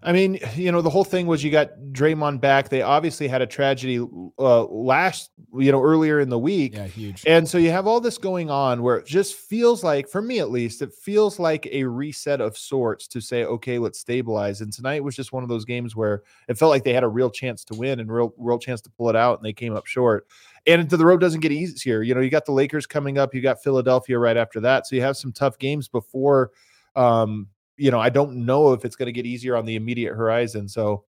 I 0.00 0.12
mean, 0.12 0.38
you 0.54 0.70
know, 0.70 0.80
the 0.80 0.90
whole 0.90 1.02
thing 1.02 1.26
was 1.26 1.42
you 1.42 1.50
got 1.50 1.72
Draymond 1.90 2.40
back. 2.40 2.68
They 2.68 2.82
obviously 2.82 3.26
had 3.26 3.42
a 3.42 3.46
tragedy 3.46 3.98
uh, 4.38 4.64
last, 4.66 5.32
you 5.54 5.72
know, 5.72 5.82
earlier 5.82 6.20
in 6.20 6.28
the 6.28 6.38
week. 6.38 6.74
Yeah, 6.74 6.86
huge. 6.86 7.24
And 7.26 7.48
so 7.48 7.58
you 7.58 7.72
have 7.72 7.88
all 7.88 8.00
this 8.00 8.16
going 8.16 8.48
on 8.48 8.82
where 8.82 8.96
it 8.96 9.06
just 9.06 9.34
feels 9.34 9.82
like, 9.82 10.08
for 10.08 10.22
me 10.22 10.38
at 10.38 10.50
least, 10.50 10.82
it 10.82 10.92
feels 10.92 11.40
like 11.40 11.66
a 11.72 11.82
reset 11.82 12.40
of 12.40 12.56
sorts 12.56 13.08
to 13.08 13.20
say, 13.20 13.44
okay, 13.44 13.80
let's 13.80 13.98
stabilize. 13.98 14.60
And 14.60 14.72
tonight 14.72 15.02
was 15.02 15.16
just 15.16 15.32
one 15.32 15.42
of 15.42 15.48
those 15.48 15.64
games 15.64 15.96
where 15.96 16.22
it 16.46 16.56
felt 16.56 16.70
like 16.70 16.84
they 16.84 16.94
had 16.94 17.04
a 17.04 17.08
real 17.08 17.30
chance 17.30 17.64
to 17.64 17.74
win 17.74 17.98
and 17.98 18.10
real 18.10 18.32
real 18.38 18.60
chance 18.60 18.80
to 18.82 18.90
pull 18.90 19.10
it 19.10 19.16
out, 19.16 19.38
and 19.38 19.44
they 19.44 19.52
came 19.52 19.74
up 19.74 19.86
short. 19.86 20.28
And 20.66 20.88
the 20.88 21.04
road 21.04 21.20
doesn't 21.20 21.40
get 21.40 21.50
easier. 21.50 22.02
You 22.02 22.14
know, 22.14 22.20
you 22.20 22.30
got 22.30 22.46
the 22.46 22.52
Lakers 22.52 22.86
coming 22.86 23.18
up, 23.18 23.34
you 23.34 23.40
got 23.40 23.62
Philadelphia 23.64 24.16
right 24.16 24.36
after 24.36 24.60
that, 24.60 24.86
so 24.86 24.94
you 24.94 25.02
have 25.02 25.16
some 25.16 25.32
tough 25.32 25.58
games 25.58 25.88
before. 25.88 26.52
Um, 26.94 27.48
you 27.78 27.90
know, 27.90 28.00
I 28.00 28.10
don't 28.10 28.44
know 28.44 28.72
if 28.72 28.84
it's 28.84 28.96
going 28.96 29.06
to 29.06 29.12
get 29.12 29.26
easier 29.26 29.56
on 29.56 29.64
the 29.64 29.76
immediate 29.76 30.14
horizon. 30.14 30.68
So, 30.68 31.04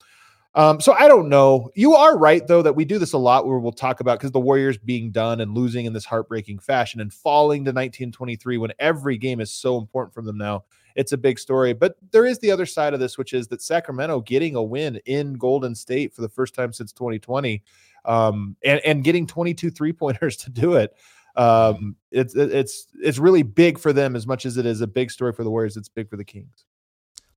um, 0.54 0.80
so 0.80 0.94
I 0.98 1.06
don't 1.06 1.28
know. 1.28 1.70
You 1.74 1.94
are 1.94 2.18
right 2.18 2.46
though 2.46 2.62
that 2.62 2.74
we 2.74 2.84
do 2.84 2.98
this 2.98 3.12
a 3.12 3.18
lot 3.18 3.46
where 3.46 3.58
we'll 3.58 3.72
talk 3.72 4.00
about 4.00 4.18
because 4.18 4.32
the 4.32 4.40
Warriors 4.40 4.78
being 4.78 5.10
done 5.10 5.40
and 5.40 5.54
losing 5.54 5.86
in 5.86 5.92
this 5.92 6.04
heartbreaking 6.04 6.58
fashion 6.60 7.00
and 7.00 7.12
falling 7.12 7.64
to 7.64 7.70
1923 7.70 8.58
when 8.58 8.72
every 8.78 9.16
game 9.18 9.40
is 9.40 9.52
so 9.52 9.78
important 9.78 10.14
from 10.14 10.24
them 10.24 10.38
now. 10.38 10.64
It's 10.96 11.12
a 11.12 11.16
big 11.16 11.38
story. 11.38 11.72
But 11.72 11.96
there 12.10 12.26
is 12.26 12.38
the 12.40 12.50
other 12.50 12.66
side 12.66 12.94
of 12.94 13.00
this, 13.00 13.16
which 13.16 13.32
is 13.32 13.46
that 13.48 13.62
Sacramento 13.62 14.20
getting 14.22 14.56
a 14.56 14.62
win 14.62 15.00
in 15.06 15.34
Golden 15.34 15.74
State 15.74 16.12
for 16.12 16.22
the 16.22 16.28
first 16.28 16.54
time 16.54 16.72
since 16.72 16.92
2020, 16.92 17.62
um, 18.04 18.56
and, 18.64 18.80
and 18.84 19.04
getting 19.04 19.26
22 19.26 19.70
three 19.70 19.92
pointers 19.92 20.36
to 20.38 20.50
do 20.50 20.74
it. 20.74 20.94
Um, 21.40 21.96
it's 22.10 22.34
it's 22.34 22.86
it's 23.02 23.18
really 23.18 23.42
big 23.42 23.78
for 23.78 23.94
them 23.94 24.14
as 24.14 24.26
much 24.26 24.44
as 24.44 24.58
it 24.58 24.66
is 24.66 24.82
a 24.82 24.86
big 24.86 25.10
story 25.10 25.32
for 25.32 25.42
the 25.42 25.50
Warriors. 25.50 25.74
It's 25.74 25.88
big 25.88 26.10
for 26.10 26.18
the 26.18 26.24
Kings. 26.24 26.66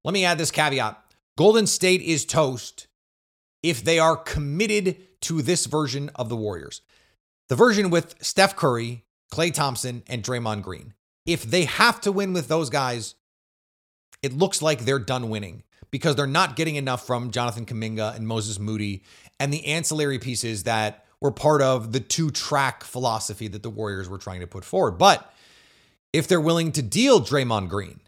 Let 0.04 0.14
me 0.14 0.26
add 0.26 0.38
this 0.38 0.52
caveat 0.52 1.02
Golden 1.38 1.66
State 1.66 2.02
is 2.02 2.26
toast 2.26 2.88
if 3.62 3.82
they 3.82 4.00
are 4.00 4.18
committed 4.18 4.98
to 5.22 5.42
this 5.42 5.68
version 5.68 6.12
of 6.16 6.28
the 6.28 6.36
Warriors. 6.36 6.82
The 7.48 7.56
version 7.56 7.90
with 7.90 8.16
Steph 8.22 8.58
Curry, 8.58 9.06
Klay 9.32 9.54
Thompson, 9.54 10.04
and 10.08 10.22
Draymond 10.22 10.64
Green. 10.64 10.94
If 11.26 11.44
they 11.44 11.64
have 11.64 12.02
to 12.02 12.12
win 12.12 12.34
with 12.34 12.50
those 12.50 12.70
guys, 12.70 13.16
it 14.22 14.34
looks 14.34 14.62
like 14.62 14.82
they're 14.82 15.00
done 15.00 15.30
winning 15.30 15.64
because 15.92 16.18
they're 16.18 16.28
not 16.28 16.58
getting 16.58 16.76
enough 16.76 17.08
from 17.08 17.32
Jonathan 17.32 17.66
Kuminga 17.66 18.18
and 18.18 18.28
Moses 18.28 18.60
Moody 18.60 19.04
and 19.40 19.54
the 19.54 19.66
ancillary 19.66 20.20
pieces 20.20 20.64
that 20.64 21.06
were 21.24 21.32
part 21.32 21.62
of 21.62 21.94
the 21.94 22.02
two 22.02 22.30
track 22.30 22.84
philosophy 22.84 23.48
that 23.48 23.64
the 23.64 23.70
Warriors 23.70 24.10
were 24.10 24.18
trying 24.18 24.42
to 24.42 24.48
put 24.48 24.66
forward. 24.66 24.98
But 24.98 25.34
if 26.12 26.28
they're 26.28 26.42
willing 26.42 26.74
to 26.74 26.82
deal 26.82 27.22
Draymond 27.22 27.70
Green 27.70 28.02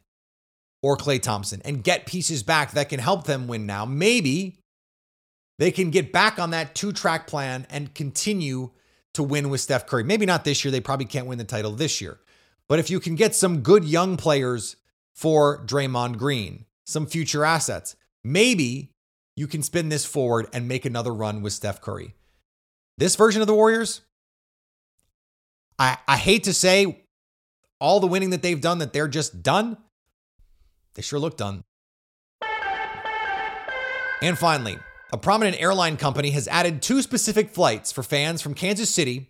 or 0.84 0.97
Klay 0.97 1.19
Thompson 1.19 1.62
and 1.63 1.84
get 1.84 2.06
pieces 2.06 2.43
back 2.43 2.71
that 2.73 2.89
can 2.89 2.99
help 2.99 3.23
them 3.23 3.47
win 3.47 3.65
now, 3.65 3.86
maybe 3.86 4.58
they 5.58 5.71
can 5.71 5.91
get 5.91 6.12
back 6.12 6.38
on 6.38 6.49
that 6.49 6.75
two 6.75 6.91
track 6.91 7.25
plan 7.25 7.65
and 7.69 7.95
continue 7.95 8.71
to 9.13 9.23
win 9.23 9.49
with 9.49 9.62
Steph 9.62 9.88
Curry. 9.88 10.04
Maybe 10.04 10.25
not 10.25 10.43
this 10.43 10.65
year. 10.65 10.71
They 10.71 10.82
probably 10.82 11.06
can't 11.06 11.25
win 11.25 11.38
the 11.38 11.45
title 11.45 11.71
this 11.71 12.01
year. 12.01 12.19
But 12.67 12.80
if 12.80 12.89
you 12.89 12.99
can 12.99 13.15
get 13.15 13.34
some 13.34 13.62
good 13.62 13.86
young 13.86 14.17
players 14.17 14.75
for 15.15 15.65
Draymond 15.65 16.17
Green, 16.17 16.65
some 16.86 17.08
future 17.08 17.45
assets, 17.45 17.95
maybe 18.25 18.91
you 19.38 19.47
can 19.47 19.63
spin 19.63 19.88
this 19.88 20.04
forward 20.04 20.47
and 20.51 20.67
make 20.67 20.84
another 20.84 21.13
run 21.13 21.41
with 21.41 21.54
Steph 21.54 21.80
Curry. 21.80 22.13
This 22.97 23.15
version 23.15 23.41
of 23.41 23.47
the 23.47 23.53
Warriors, 23.53 24.01
I, 25.77 25.97
I 26.08 26.17
hate 26.17 26.45
to 26.45 26.53
say 26.53 27.05
all 27.79 27.99
the 27.99 28.08
winning 28.08 28.29
that 28.29 28.41
they've 28.41 28.60
done 28.60 28.79
that 28.79 28.93
they're 28.93 29.08
just 29.08 29.43
done. 29.43 29.77
They 30.93 31.01
sure 31.01 31.19
look 31.19 31.36
done. 31.36 31.63
And 34.21 34.38
finally, 34.38 34.79
a 35.12 35.17
prominent 35.17 35.62
airline 35.62 35.97
company 35.97 36.31
has 36.31 36.47
added 36.47 36.81
two 36.81 37.01
specific 37.01 37.49
flights 37.49 37.91
for 37.91 38.01
fans 38.01 38.41
from 38.41 38.53
Kansas 38.53 38.89
City 38.89 39.29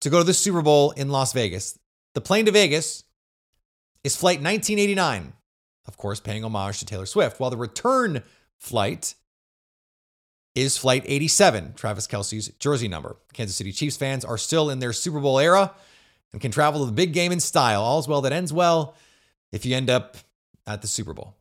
to 0.00 0.08
go 0.08 0.18
to 0.18 0.24
the 0.24 0.32
Super 0.32 0.62
Bowl 0.62 0.92
in 0.92 1.08
Las 1.08 1.32
Vegas. 1.32 1.78
The 2.14 2.20
plane 2.20 2.46
to 2.46 2.52
Vegas 2.52 3.04
is 4.04 4.16
flight 4.16 4.38
1989, 4.38 5.32
of 5.86 5.96
course, 5.96 6.20
paying 6.20 6.44
homage 6.44 6.78
to 6.78 6.86
Taylor 6.86 7.06
Swift, 7.06 7.40
while 7.40 7.50
the 7.50 7.56
return 7.56 8.22
flight 8.56 9.14
is 10.54 10.76
flight 10.76 11.04
87, 11.06 11.74
Travis 11.74 12.06
Kelce's 12.06 12.48
jersey 12.58 12.88
number. 12.88 13.16
Kansas 13.32 13.56
City 13.56 13.72
Chiefs 13.72 13.96
fans 13.96 14.24
are 14.24 14.38
still 14.38 14.70
in 14.70 14.78
their 14.78 14.92
Super 14.92 15.20
Bowl 15.20 15.38
era 15.38 15.72
and 16.32 16.40
can 16.40 16.50
travel 16.50 16.80
to 16.80 16.86
the 16.86 16.92
big 16.92 17.12
game 17.12 17.32
in 17.32 17.40
style. 17.40 17.82
All's 17.82 18.08
well 18.08 18.20
that 18.22 18.32
ends 18.32 18.52
well 18.52 18.94
if 19.52 19.64
you 19.64 19.76
end 19.76 19.90
up 19.90 20.16
at 20.66 20.82
the 20.82 20.88
Super 20.88 21.12
Bowl. 21.12 21.36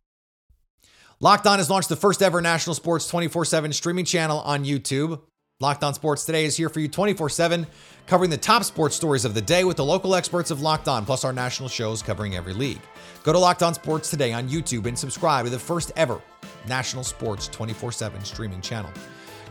Locked 1.19 1.48
On 1.48 1.60
has 1.60 1.69
launched 1.69 1.89
the 1.89 1.95
first 1.95 2.22
ever 2.22 2.39
national 2.39 2.76
sports 2.76 3.08
24 3.08 3.45
7 3.45 3.74
streaming 3.74 4.06
channel 4.06 4.39
on 4.39 4.63
YouTube. 4.63 5.22
Locked 5.60 5.84
On 5.84 5.93
Sports 5.93 6.24
Today 6.24 6.45
is 6.45 6.56
here 6.56 6.69
for 6.69 6.80
you 6.80 6.88
24 6.88 7.30
7, 7.30 7.67
covering 8.08 8.30
the 8.30 8.38
top 8.38 8.63
sports 8.63 8.95
stories 8.95 9.26
of 9.26 9.34
the 9.34 9.41
day 9.41 9.65
with 9.65 9.76
the 9.76 9.84
local 9.84 10.15
experts 10.15 10.52
of 10.52 10.62
Locked 10.62 10.88
On, 10.88 11.06
plus 11.06 11.26
our 11.26 11.34
national 11.34 11.67
shows 11.67 12.02
covering 12.02 12.38
every 12.38 12.54
league. 12.54 12.80
Go 13.23 13.34
to 13.34 13.39
Locked 13.39 13.63
On 13.63 13.73
Sports 13.73 14.10
Today 14.10 14.32
on 14.32 14.47
YouTube 14.47 14.86
and 14.86 14.97
subscribe 14.97 15.45
to 15.45 15.51
the 15.51 15.60
first 15.60 15.91
ever 15.95 16.21
national 16.67 17.03
sports 17.03 17.47
24 17.47 17.91
7 17.91 18.23
streaming 18.23 18.62
channel. 18.62 18.91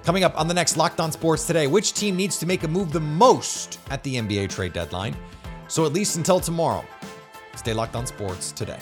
Coming 0.04 0.24
up 0.24 0.38
on 0.40 0.48
the 0.48 0.54
next 0.54 0.76
Locked 0.76 1.00
On 1.00 1.12
Sports 1.12 1.46
today, 1.46 1.66
which 1.66 1.92
team 1.92 2.16
needs 2.16 2.38
to 2.38 2.46
make 2.46 2.62
a 2.62 2.68
move 2.68 2.92
the 2.92 3.00
most 3.00 3.78
at 3.90 4.02
the 4.04 4.16
NBA 4.16 4.48
trade 4.48 4.72
deadline? 4.72 5.14
So 5.68 5.84
at 5.84 5.92
least 5.92 6.16
until 6.16 6.40
tomorrow, 6.40 6.84
stay 7.56 7.74
locked 7.74 7.94
on 7.94 8.06
sports 8.06 8.52
today. 8.52 8.78